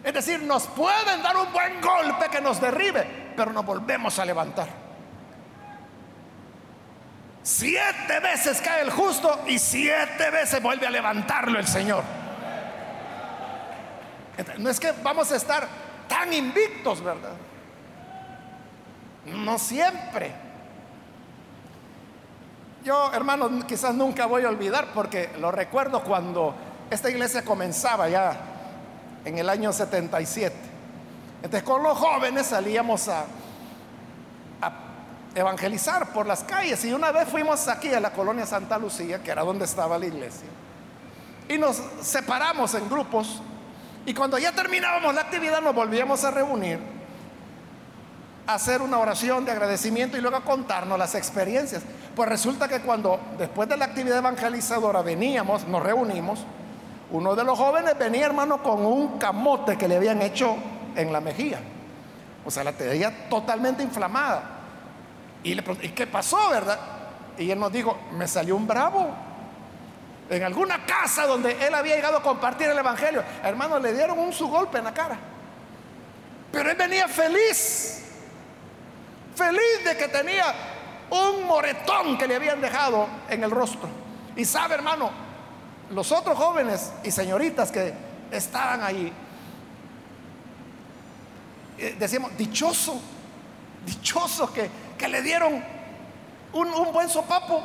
[0.03, 4.25] Es decir, nos pueden dar un buen golpe que nos derribe, pero nos volvemos a
[4.25, 4.67] levantar.
[7.41, 12.03] Siete veces cae el justo y siete veces vuelve a levantarlo el Señor.
[14.57, 15.67] No es que vamos a estar
[16.07, 17.33] tan invictos, ¿verdad?
[19.25, 20.31] No siempre.
[22.83, 26.55] Yo, hermano, quizás nunca voy a olvidar porque lo recuerdo cuando
[26.89, 28.52] esta iglesia comenzaba ya
[29.25, 30.55] en el año 77.
[31.37, 33.25] Entonces con los jóvenes salíamos a,
[34.61, 34.71] a,
[35.35, 39.31] evangelizar por las calles y una vez fuimos aquí a la colonia Santa Lucía, que
[39.31, 40.47] era donde estaba la iglesia,
[41.49, 43.41] y nos separamos en grupos
[44.05, 46.79] y cuando ya terminábamos la actividad nos volvíamos a reunir,
[48.45, 51.83] a hacer una oración de agradecimiento y luego a contarnos las experiencias.
[52.15, 56.39] Pues resulta que cuando después de la actividad evangelizadora veníamos, nos reunimos,
[57.13, 60.57] uno de los jóvenes venía hermano con un camote que le habían hecho
[60.95, 61.59] en la mejilla.
[62.43, 64.41] O sea, la tenía totalmente inflamada.
[65.43, 66.79] Y le ¿y qué pasó, verdad?
[67.37, 69.09] Y él nos dijo, me salió un bravo
[70.27, 73.23] en alguna casa donde él había llegado a compartir el Evangelio.
[73.43, 75.19] Hermano, le dieron un su golpe en la cara.
[76.51, 78.05] Pero él venía feliz,
[79.35, 80.45] feliz de que tenía
[81.11, 83.87] un moretón que le habían dejado en el rostro.
[84.35, 85.11] Y sabe, hermano,
[85.91, 87.93] los otros jóvenes y señoritas que
[88.31, 89.11] estaban ahí,
[91.77, 92.99] eh, decíamos, dichoso,
[93.85, 95.63] dichoso que, que le dieron
[96.53, 97.63] un, un buen sopapo.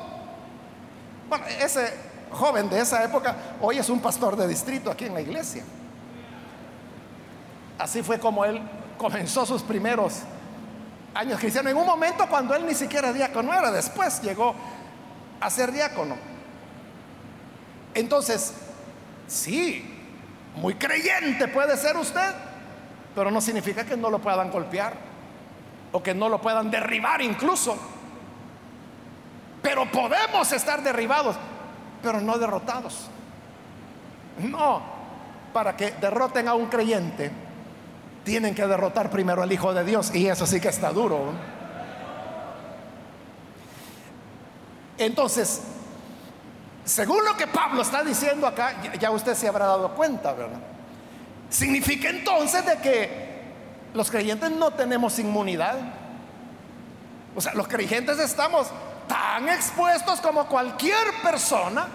[1.29, 1.93] Bueno, ese
[2.31, 5.65] joven de esa época, hoy es un pastor de distrito aquí en la iglesia.
[7.79, 8.61] Así fue como él
[8.97, 10.21] comenzó sus primeros
[11.15, 11.73] años cristianos.
[11.73, 14.55] En un momento cuando él ni siquiera diácono era, después llegó
[15.41, 16.17] a ser diácono.
[17.95, 18.55] Entonces,
[19.27, 19.85] sí,
[20.57, 22.35] muy creyente puede ser usted,
[23.15, 24.95] pero no significa que no lo puedan golpear
[25.93, 27.77] o que no lo puedan derribar incluso.
[29.63, 31.37] Pero podemos estar derribados
[32.03, 33.09] pero no derrotados.
[34.39, 34.83] No,
[35.53, 37.31] para que derroten a un creyente,
[38.25, 41.33] tienen que derrotar primero al Hijo de Dios, y eso sí que está duro.
[44.97, 45.63] Entonces,
[46.89, 50.59] según lo que Pablo está diciendo acá, ya usted se habrá dado cuenta, ¿verdad?
[51.51, 53.43] Significa entonces de que
[53.93, 55.77] los creyentes no tenemos inmunidad.
[57.37, 58.69] O sea, los creyentes estamos
[59.07, 61.87] tan expuestos como cualquier persona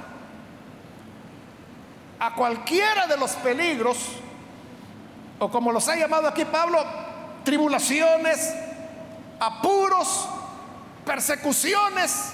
[2.19, 3.97] a cualquiera de los peligros,
[5.39, 6.85] o como los ha llamado aquí Pablo,
[7.43, 8.53] tribulaciones,
[9.39, 10.29] apuros,
[11.03, 12.33] persecuciones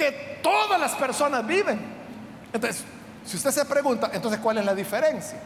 [0.00, 1.78] que todas las personas viven.
[2.52, 2.84] Entonces,
[3.24, 5.38] si usted se pregunta, entonces, ¿cuál es la diferencia?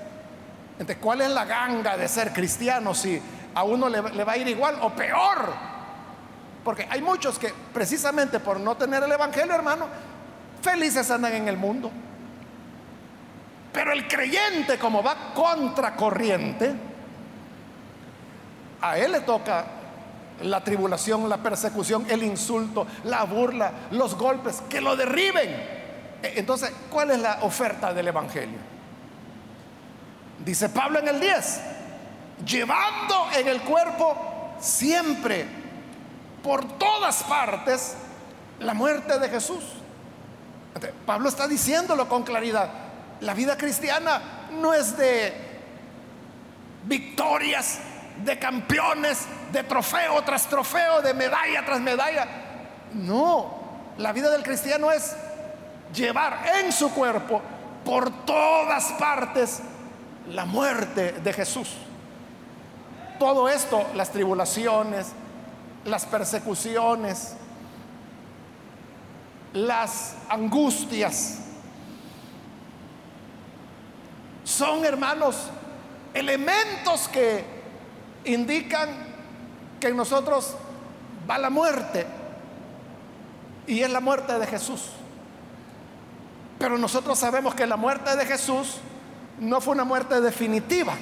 [0.73, 3.21] Entonces, ¿cuál es la ganga de ser cristiano si
[3.55, 5.53] a uno le, le va a ir igual o peor?
[6.65, 9.87] Porque hay muchos que precisamente por no tener el Evangelio, hermano,
[10.63, 11.91] felices andan en el mundo.
[13.73, 16.75] Pero el creyente, como va contracorriente,
[18.81, 19.65] a él le toca
[20.43, 25.51] la tribulación, la persecución, el insulto, la burla, los golpes, que lo derriben.
[26.23, 28.59] E, entonces, ¿cuál es la oferta del Evangelio?
[30.45, 31.61] Dice Pablo en el 10,
[32.47, 34.17] llevando en el cuerpo
[34.61, 35.47] siempre
[36.43, 37.97] por todas partes
[38.61, 39.65] la muerte de Jesús.
[41.07, 42.71] Pablo está diciéndolo con claridad.
[43.21, 44.21] La vida cristiana
[44.61, 45.33] no es de
[46.85, 47.79] victorias,
[48.25, 52.27] de campeones, de trofeo tras trofeo, de medalla tras medalla.
[52.93, 53.55] No,
[53.97, 55.17] la vida del cristiano es
[55.95, 57.41] llevar en su cuerpo
[57.85, 59.61] por todas partes
[60.29, 61.71] la muerte de Jesús.
[63.19, 65.13] Todo esto, las tribulaciones,
[65.85, 67.37] las persecuciones,
[69.53, 71.39] las angustias.
[74.43, 75.49] Son, hermanos,
[76.13, 77.45] elementos que
[78.25, 79.04] indican
[79.85, 80.57] que en nosotros
[81.29, 82.07] va la muerte.
[83.67, 84.89] Y es la muerte de Jesús.
[86.59, 88.79] Pero nosotros sabemos que la muerte de Jesús
[89.39, 90.95] no fue una muerte definitiva.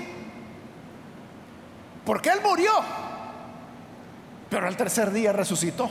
[2.04, 2.72] Porque Él murió
[4.50, 5.88] pero al tercer día resucitó.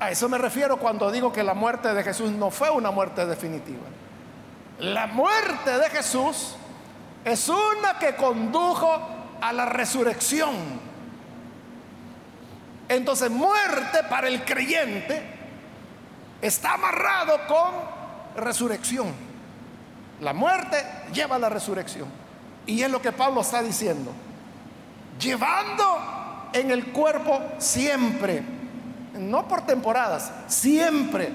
[0.00, 3.24] A eso me refiero cuando digo que la muerte de Jesús no fue una muerte
[3.24, 3.84] definitiva.
[4.80, 6.56] La muerte de Jesús
[7.24, 10.54] es una que condujo a la resurrección.
[12.88, 15.22] Entonces muerte para el creyente
[16.40, 19.12] está amarrado con resurrección.
[20.20, 22.08] La muerte lleva a la resurrección.
[22.66, 24.12] Y es lo que Pablo está diciendo.
[25.20, 28.42] Llevando en el cuerpo siempre,
[29.14, 31.30] no por temporadas, siempre,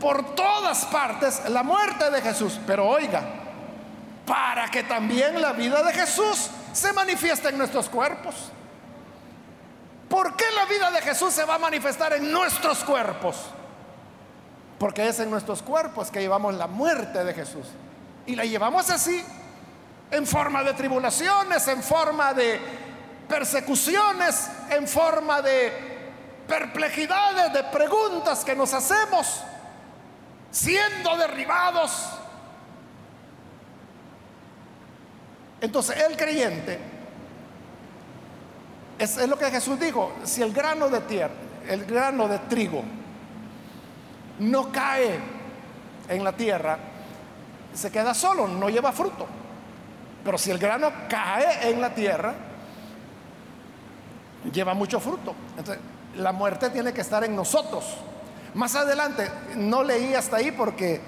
[0.00, 2.58] por todas partes, la muerte de Jesús.
[2.66, 3.22] Pero oiga,
[4.26, 8.34] para que también la vida de Jesús se manifieste en nuestros cuerpos.
[10.08, 13.36] ¿Por qué la vida de Jesús se va a manifestar en nuestros cuerpos?
[14.78, 17.66] Porque es en nuestros cuerpos que llevamos la muerte de Jesús.
[18.26, 19.22] Y la llevamos así,
[20.10, 22.60] en forma de tribulaciones, en forma de
[23.28, 25.72] persecuciones, en forma de
[26.46, 29.42] perplejidades, de preguntas que nos hacemos,
[30.50, 32.17] siendo derribados.
[35.60, 36.78] Entonces el creyente,
[38.98, 41.34] es, lo que Jesús dijo, si el grano de tierra,
[41.68, 42.82] el grano de trigo,
[44.40, 45.18] no cae
[46.08, 46.78] en la tierra,
[47.74, 49.26] se queda solo, no lleva fruto.
[50.24, 52.34] Pero si el grano cae en la tierra,
[54.52, 55.34] lleva mucho fruto.
[55.56, 55.82] Entonces,
[56.16, 57.96] la muerte tiene que estar en nosotros.
[58.54, 61.00] Más adelante, no leí hasta ahí porque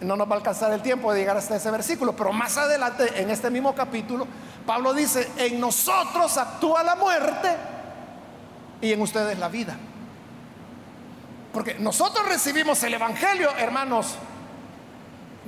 [0.00, 3.20] no nos va a alcanzar el tiempo de llegar hasta ese versículo, pero más adelante,
[3.20, 4.26] en este mismo capítulo,
[4.66, 7.48] Pablo dice, en nosotros actúa la muerte
[8.80, 9.76] y en ustedes la vida.
[11.52, 14.14] Porque nosotros recibimos el Evangelio, hermanos,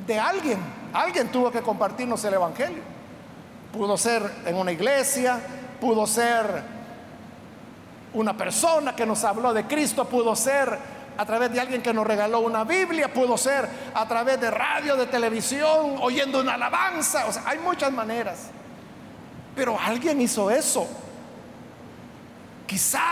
[0.07, 0.59] de alguien.
[0.93, 2.83] Alguien tuvo que compartirnos el Evangelio.
[3.73, 5.39] Pudo ser en una iglesia,
[5.81, 6.63] pudo ser
[8.15, 10.79] una persona que nos habló de Cristo, pudo ser
[11.17, 14.97] a través de alguien que nos regaló una Biblia, pudo ser a través de radio,
[14.97, 17.27] de televisión, oyendo una alabanza.
[17.27, 18.51] O sea, hay muchas maneras.
[19.55, 20.87] Pero alguien hizo eso.
[22.67, 23.03] Quizá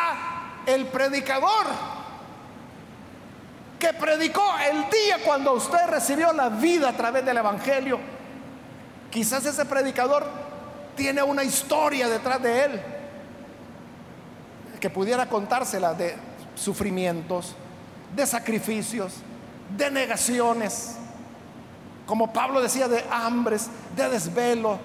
[0.66, 1.66] el predicador
[3.78, 7.98] que predicó el día cuando usted recibió la vida a través del Evangelio,
[9.10, 10.26] quizás ese predicador
[10.94, 12.80] tiene una historia detrás de él
[14.80, 16.16] que pudiera contársela de
[16.54, 17.54] sufrimientos,
[18.14, 19.14] de sacrificios,
[19.76, 20.96] de negaciones,
[22.06, 24.78] como Pablo decía, de hambres, de desvelo,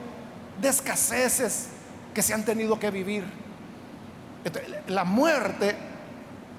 [0.61, 1.69] de escaseces
[2.13, 3.26] que se han tenido que vivir.
[4.88, 5.76] la muerte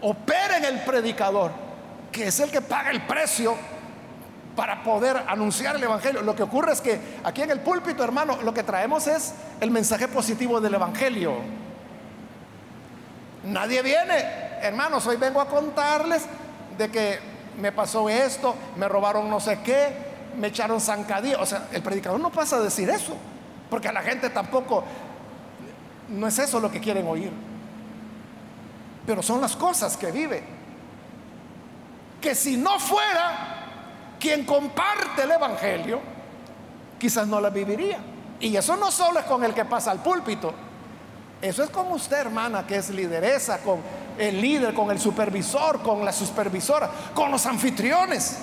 [0.01, 1.67] opera en el predicador
[2.17, 3.55] que es el que paga el precio
[4.57, 6.23] para poder anunciar el Evangelio.
[6.23, 9.71] Lo que ocurre es que aquí en el púlpito, hermano, lo que traemos es el
[9.71, 11.35] mensaje positivo del Evangelio.
[13.45, 14.17] Nadie viene,
[14.63, 16.23] hermanos, hoy vengo a contarles
[16.77, 17.19] de que
[17.61, 19.89] me pasó esto, me robaron no sé qué,
[20.37, 21.41] me echaron zancadilla.
[21.41, 23.17] O sea, el predicador no pasa a decir eso,
[23.71, 24.85] porque a la gente tampoco,
[26.09, 27.33] no es eso lo que quieren oír.
[29.07, 30.57] Pero son las cosas que vive
[32.21, 36.01] que si no fuera quien comparte el Evangelio,
[36.99, 37.99] quizás no la viviría.
[38.41, 40.53] Y eso no solo es con el que pasa al púlpito,
[41.41, 43.81] eso es con usted, hermana, que es lideresa, con
[44.19, 48.39] el líder, con el supervisor, con la supervisora, con los anfitriones.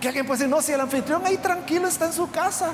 [0.00, 2.72] Que alguien puede decir, no, si el anfitrión ahí tranquilo está en su casa,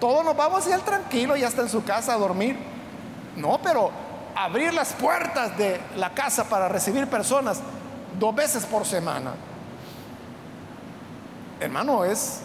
[0.00, 2.56] todos nos vamos y él tranquilo ya está en su casa a dormir.
[3.36, 3.90] No, pero
[4.34, 7.60] abrir las puertas de la casa para recibir personas
[8.18, 9.32] dos veces por semana.
[11.60, 12.40] Hermano, es,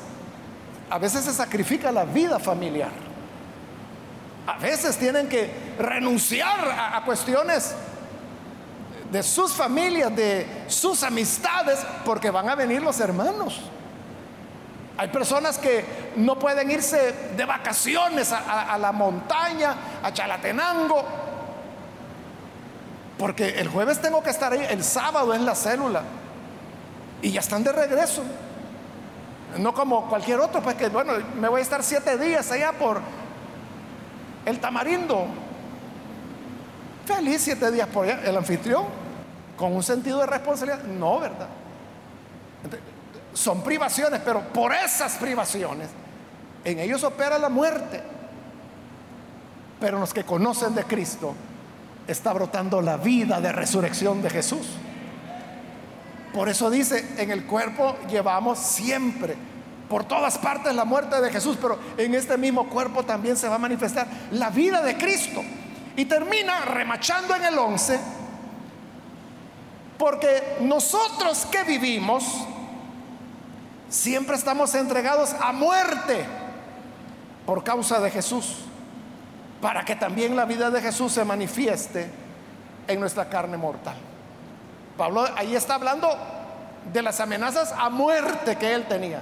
[0.90, 2.92] a veces se sacrifica la vida familiar.
[4.46, 7.74] A veces tienen que renunciar a, a cuestiones
[9.12, 13.62] de sus familias, de sus amistades, porque van a venir los hermanos.
[14.98, 15.86] Hay personas que
[16.16, 21.06] no pueden irse de vacaciones a, la montaña, a Chalatenango,
[23.18, 26.02] porque el jueves tengo que estar ahí, el sábado es la célula.
[27.22, 28.24] Y ya están de regreso.
[29.58, 33.02] No como cualquier otro, pues que bueno, me voy a estar siete días allá por
[34.46, 35.28] el tamarindo.
[37.08, 38.22] Feliz siete días por allá.
[38.26, 38.84] El anfitrión,
[39.56, 40.84] con un sentido de responsabilidad.
[40.84, 41.48] No, ¿verdad?
[43.34, 45.88] Son privaciones, pero por esas privaciones,
[46.66, 48.04] en ellos opera la muerte.
[49.80, 51.34] Pero los que conocen de Cristo,
[52.08, 54.68] está brotando la vida de resurrección de Jesús.
[56.34, 59.36] Por eso dice, en el cuerpo llevamos siempre,
[59.90, 63.56] por todas partes la muerte de Jesús, pero en este mismo cuerpo también se va
[63.56, 65.42] a manifestar la vida de Cristo.
[65.98, 68.00] Y termina remachando en el 11,
[69.98, 72.24] porque nosotros que vivimos,
[73.90, 76.26] siempre estamos entregados a muerte
[77.46, 78.60] por causa de Jesús
[79.62, 82.10] para que también la vida de Jesús se manifieste
[82.88, 83.96] en nuestra carne mortal.
[84.98, 86.16] Pablo ahí está hablando
[86.92, 89.22] de las amenazas a muerte que él tenía.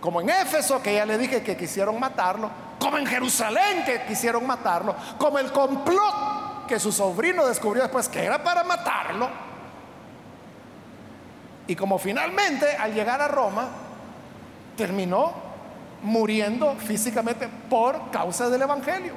[0.00, 2.50] Como en Éfeso, que ya le dije que quisieron matarlo,
[2.88, 8.24] como en Jerusalén, que quisieron matarlo, como el complot que su sobrino descubrió después que
[8.24, 9.28] era para matarlo.
[11.66, 13.68] Y como finalmente al llegar a Roma,
[14.74, 15.34] terminó
[16.02, 19.12] muriendo físicamente por causa del Evangelio.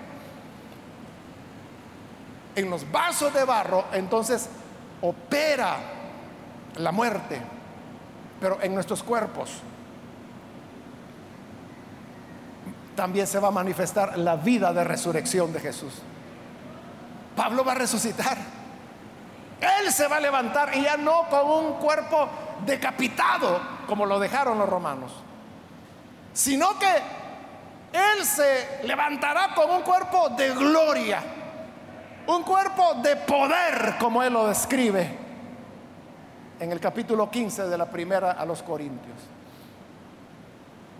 [2.54, 4.50] En los vasos de barro, entonces
[5.00, 5.78] opera
[6.76, 7.42] la muerte,
[8.42, 9.62] pero en nuestros cuerpos
[12.96, 15.94] también se va a manifestar la vida de resurrección de Jesús.
[17.36, 18.38] Pablo va a resucitar.
[19.60, 22.28] Él se va a levantar y ya no con un cuerpo
[22.66, 25.12] decapitado como lo dejaron los romanos,
[26.34, 26.92] sino que
[27.94, 31.22] Él se levantará con un cuerpo de gloria,
[32.28, 35.18] un cuerpo de poder como Él lo describe
[36.60, 39.18] en el capítulo 15 de la primera a los Corintios.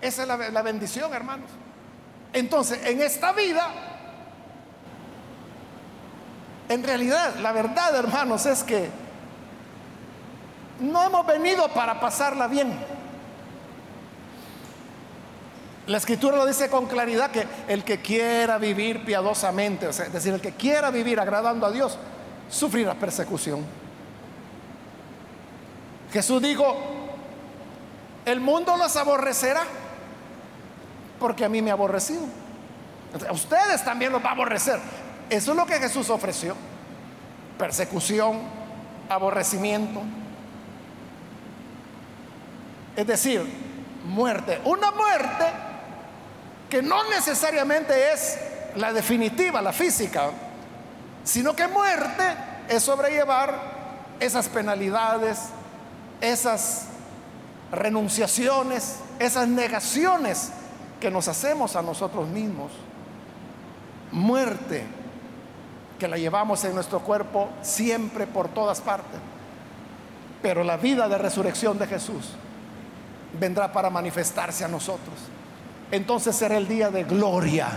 [0.02, 1.50] Esa es la, la bendición, hermanos.
[2.34, 3.68] Entonces, en esta vida,
[6.70, 8.90] en realidad, la verdad, hermanos, es que
[10.80, 12.74] no hemos venido para pasarla bien.
[15.88, 20.40] La escritura lo dice con claridad que el que quiera vivir piadosamente, es decir, el
[20.40, 21.98] que quiera vivir agradando a Dios,
[22.50, 23.66] sufrirá persecución.
[26.14, 26.78] Jesús dijo,
[28.26, 29.64] el mundo los aborrecerá
[31.22, 32.24] porque a mí me ha aborrecido.
[33.30, 34.80] A ustedes también los va a aborrecer.
[35.30, 36.56] Eso es lo que Jesús ofreció.
[37.60, 38.40] Persecución,
[39.08, 40.02] aborrecimiento.
[42.96, 43.46] Es decir,
[44.04, 44.60] muerte.
[44.66, 45.46] Una muerte
[46.70, 48.40] que no necesariamente es
[48.76, 50.32] la definitiva, la física,
[51.24, 52.24] sino que muerte
[52.68, 53.54] es sobrellevar
[54.20, 55.38] esas penalidades,
[56.20, 56.86] esas
[57.72, 60.52] renunciaciones, esas negaciones
[61.02, 62.72] que nos hacemos a nosotros mismos.
[64.14, 64.86] Muerte
[66.00, 69.20] que la llevamos en nuestro cuerpo siempre por todas partes.
[70.42, 72.30] Pero la vida de resurrección de Jesús
[73.38, 75.16] vendrá para manifestarse a nosotros.
[75.92, 77.68] Entonces será el día de gloria.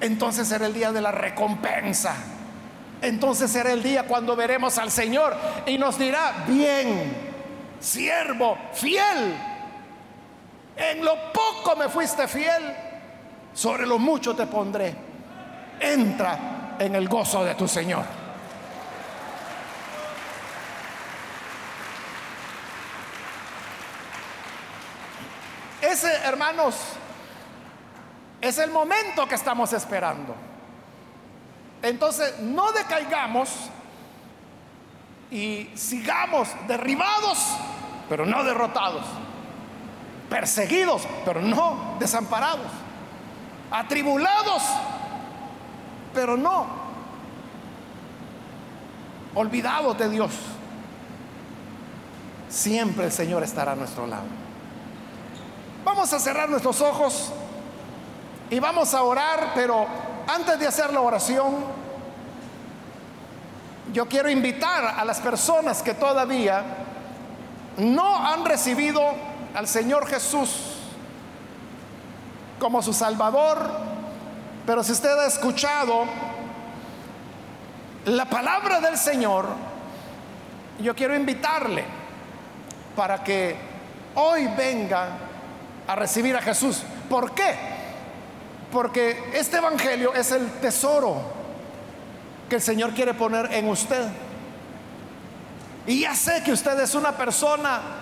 [0.00, 2.14] Entonces será el día de la recompensa.
[3.02, 5.34] Entonces será el día cuando veremos al Señor
[5.66, 7.12] y nos dirá, bien,
[7.80, 9.51] siervo, fiel
[10.90, 12.74] en lo poco me fuiste fiel,
[13.54, 14.94] sobre lo mucho te pondré.
[15.78, 18.04] Entra en el gozo de tu Señor.
[25.80, 26.76] Ese, hermanos,
[28.40, 30.34] es el momento que estamos esperando.
[31.82, 33.50] Entonces, no decaigamos
[35.30, 37.38] y sigamos derribados,
[38.08, 39.04] pero no derrotados
[40.32, 42.66] perseguidos, pero no desamparados,
[43.70, 44.62] atribulados,
[46.14, 46.66] pero no
[49.34, 50.30] olvidados de Dios.
[52.48, 54.24] Siempre el Señor estará a nuestro lado.
[55.84, 57.30] Vamos a cerrar nuestros ojos
[58.48, 59.86] y vamos a orar, pero
[60.26, 61.56] antes de hacer la oración,
[63.92, 66.64] yo quiero invitar a las personas que todavía
[67.76, 70.50] no han recibido al Señor Jesús
[72.58, 73.58] como su Salvador,
[74.64, 76.04] pero si usted ha escuchado
[78.06, 79.46] la palabra del Señor,
[80.80, 81.84] yo quiero invitarle
[82.96, 83.56] para que
[84.14, 85.08] hoy venga
[85.86, 86.82] a recibir a Jesús.
[87.08, 87.54] ¿Por qué?
[88.70, 91.20] Porque este Evangelio es el tesoro
[92.48, 94.08] que el Señor quiere poner en usted.
[95.86, 98.01] Y ya sé que usted es una persona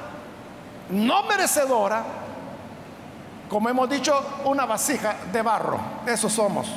[0.91, 2.05] no merecedora,
[3.49, 6.69] como hemos dicho, una vasija de barro, eso somos.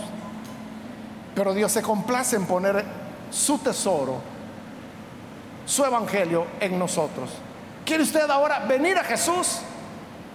[1.35, 2.83] Pero Dios se complace en poner
[3.29, 4.21] su tesoro,
[5.65, 7.29] su evangelio en nosotros.
[7.85, 9.59] ¿Quiere usted ahora venir a Jesús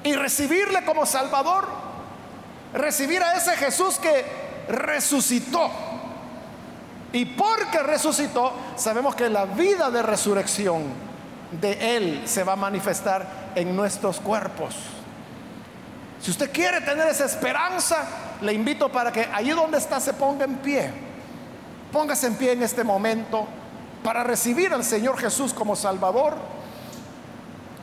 [0.05, 1.67] y recibirle como Salvador?
[2.73, 4.25] Recibir a ese Jesús que
[4.69, 5.71] resucitó.
[7.13, 11.08] Y porque resucitó, sabemos que la vida de resurrección
[11.53, 14.75] de Él se va a manifestar en nuestros cuerpos.
[16.21, 18.05] Si usted quiere tener esa esperanza,
[18.41, 20.91] le invito para que allí donde está se ponga en pie.
[21.93, 23.47] Póngase en pie en este momento
[24.03, 26.35] para recibir al Señor Jesús como Salvador.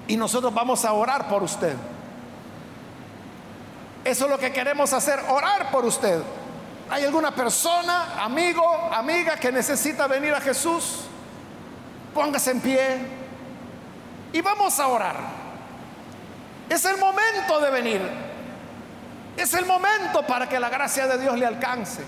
[0.07, 1.75] Y nosotros vamos a orar por usted.
[4.03, 6.21] Eso es lo que queremos hacer, orar por usted.
[6.91, 8.63] ¿Hay alguna persona, amigo,
[8.93, 11.05] amiga que necesita venir a Jesús?
[12.13, 13.24] Póngase en pie
[14.35, 15.15] y vamos a orar.
[16.67, 18.01] Es el momento de venir.
[19.37, 22.01] Es el momento para que la gracia de Dios le alcance.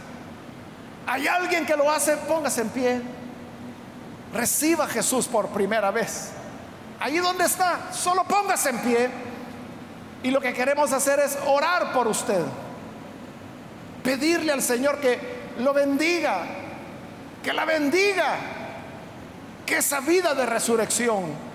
[1.05, 3.01] Hay alguien que lo hace, póngase en pie.
[4.33, 6.31] Reciba a Jesús por primera vez.
[6.99, 9.09] Allí donde está, solo póngase en pie.
[10.21, 12.43] Y lo que queremos hacer es orar por usted.
[14.03, 16.41] Pedirle al Señor que lo bendiga,
[17.41, 18.35] que la bendiga,
[19.65, 21.46] que esa vida de resurrección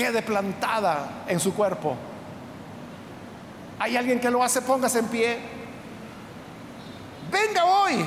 [0.00, 1.94] quede plantada en su cuerpo.
[3.78, 5.38] Hay alguien que lo hace, póngase en pie.
[7.30, 8.02] Venga hoy.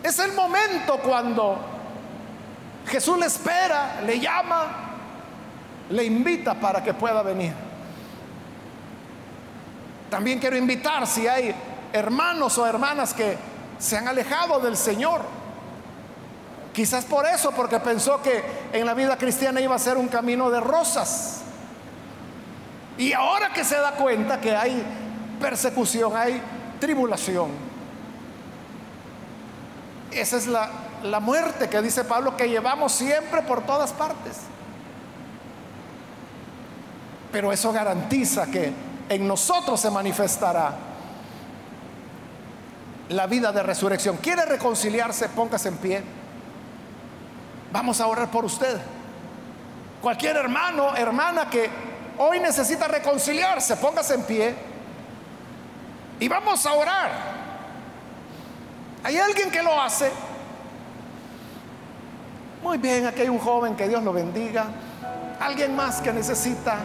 [0.00, 1.58] Es el momento cuando
[2.86, 4.66] Jesús le espera, le llama,
[5.90, 7.52] le invita para que pueda venir.
[10.08, 11.52] También quiero invitar si hay
[11.92, 13.36] hermanos o hermanas que
[13.80, 15.39] se han alejado del Señor.
[16.72, 18.42] Quizás por eso, porque pensó que
[18.72, 21.42] en la vida cristiana iba a ser un camino de rosas.
[22.96, 24.84] Y ahora que se da cuenta que hay
[25.40, 26.40] persecución, hay
[26.78, 27.50] tribulación.
[30.12, 30.70] Esa es la,
[31.02, 34.38] la muerte que dice Pablo que llevamos siempre por todas partes.
[37.32, 38.72] Pero eso garantiza que
[39.08, 40.74] en nosotros se manifestará
[43.08, 44.18] la vida de resurrección.
[44.18, 45.28] ¿Quiere reconciliarse?
[45.30, 46.19] Póngase en pie.
[47.72, 48.78] Vamos a orar por usted.
[50.00, 51.68] Cualquier hermano, hermana que
[52.18, 54.54] hoy necesita reconciliarse, póngase en pie.
[56.18, 57.10] Y vamos a orar.
[59.02, 60.10] ¿Hay alguien que lo hace?
[62.62, 64.66] Muy bien, aquí hay un joven, que Dios lo bendiga.
[65.40, 66.76] Alguien más que necesita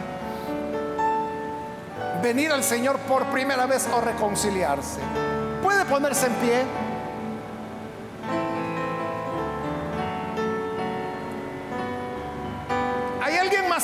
[2.22, 5.00] venir al Señor por primera vez o reconciliarse.
[5.62, 6.85] Puede ponerse en pie.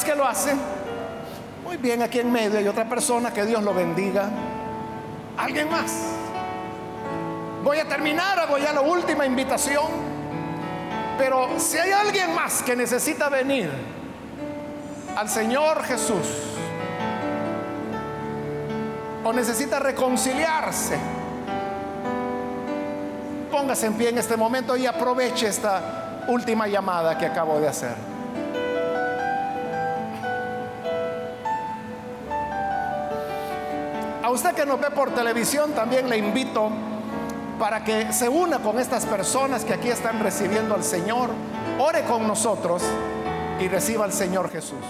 [0.03, 0.53] ¿Hay alguien más que lo hace?
[1.65, 4.29] Muy bien, aquí en medio hay otra persona, que Dios lo bendiga.
[5.37, 5.93] ¿Alguien más?
[7.63, 9.87] Voy a terminar, hago ya la última invitación.
[11.19, 13.71] Pero si hay alguien más que necesita venir
[15.17, 16.27] al Señor Jesús
[19.25, 20.97] o necesita reconciliarse,
[23.51, 28.12] póngase en pie en este momento y aproveche esta última llamada que acabo de hacer.
[34.33, 36.71] Usted que nos ve por televisión también le invito
[37.59, 41.31] para que se una con estas personas que aquí están recibiendo al Señor,
[41.79, 42.83] ore con nosotros
[43.61, 44.85] y reciba al Señor Jesús.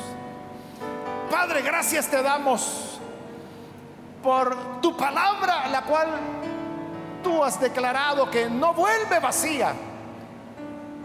[1.31, 3.01] Padre, gracias te damos
[4.23, 6.09] por tu palabra, la cual
[7.23, 9.73] tú has declarado que no vuelve vacía.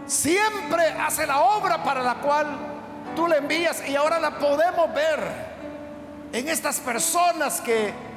[0.06, 2.46] Siempre hace la obra para la cual
[3.16, 5.20] tú le envías y ahora la podemos ver
[6.32, 8.07] en estas personas que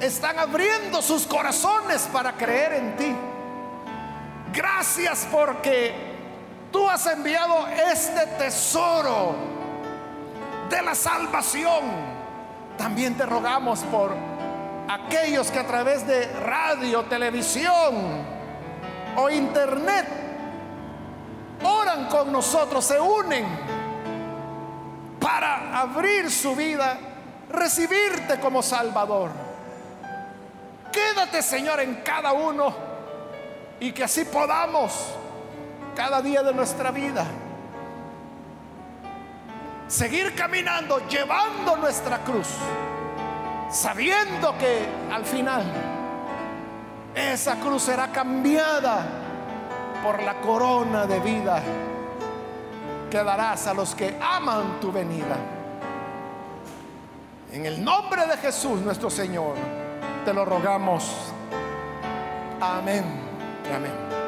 [0.00, 3.16] están abriendo sus corazones para creer en ti.
[4.52, 5.94] Gracias porque
[6.70, 9.34] tú has enviado este tesoro
[10.68, 12.12] de la salvación.
[12.76, 14.14] También te rogamos por
[14.88, 18.24] aquellos que a través de radio, televisión
[19.16, 20.06] o internet
[21.62, 23.46] oran con nosotros, se unen
[25.20, 26.98] para abrir su vida,
[27.48, 29.51] recibirte como Salvador.
[30.92, 32.74] Quédate, Señor, en cada uno
[33.80, 35.14] y que así podamos
[35.96, 37.26] cada día de nuestra vida
[39.88, 42.48] seguir caminando, llevando nuestra cruz,
[43.70, 45.64] sabiendo que al final
[47.14, 49.04] esa cruz será cambiada
[50.02, 51.62] por la corona de vida
[53.10, 55.36] que darás a los que aman tu venida.
[57.52, 59.81] En el nombre de Jesús nuestro Señor.
[60.24, 61.32] Te lo rogamos.
[62.60, 63.04] Amén.
[63.74, 64.21] Amén.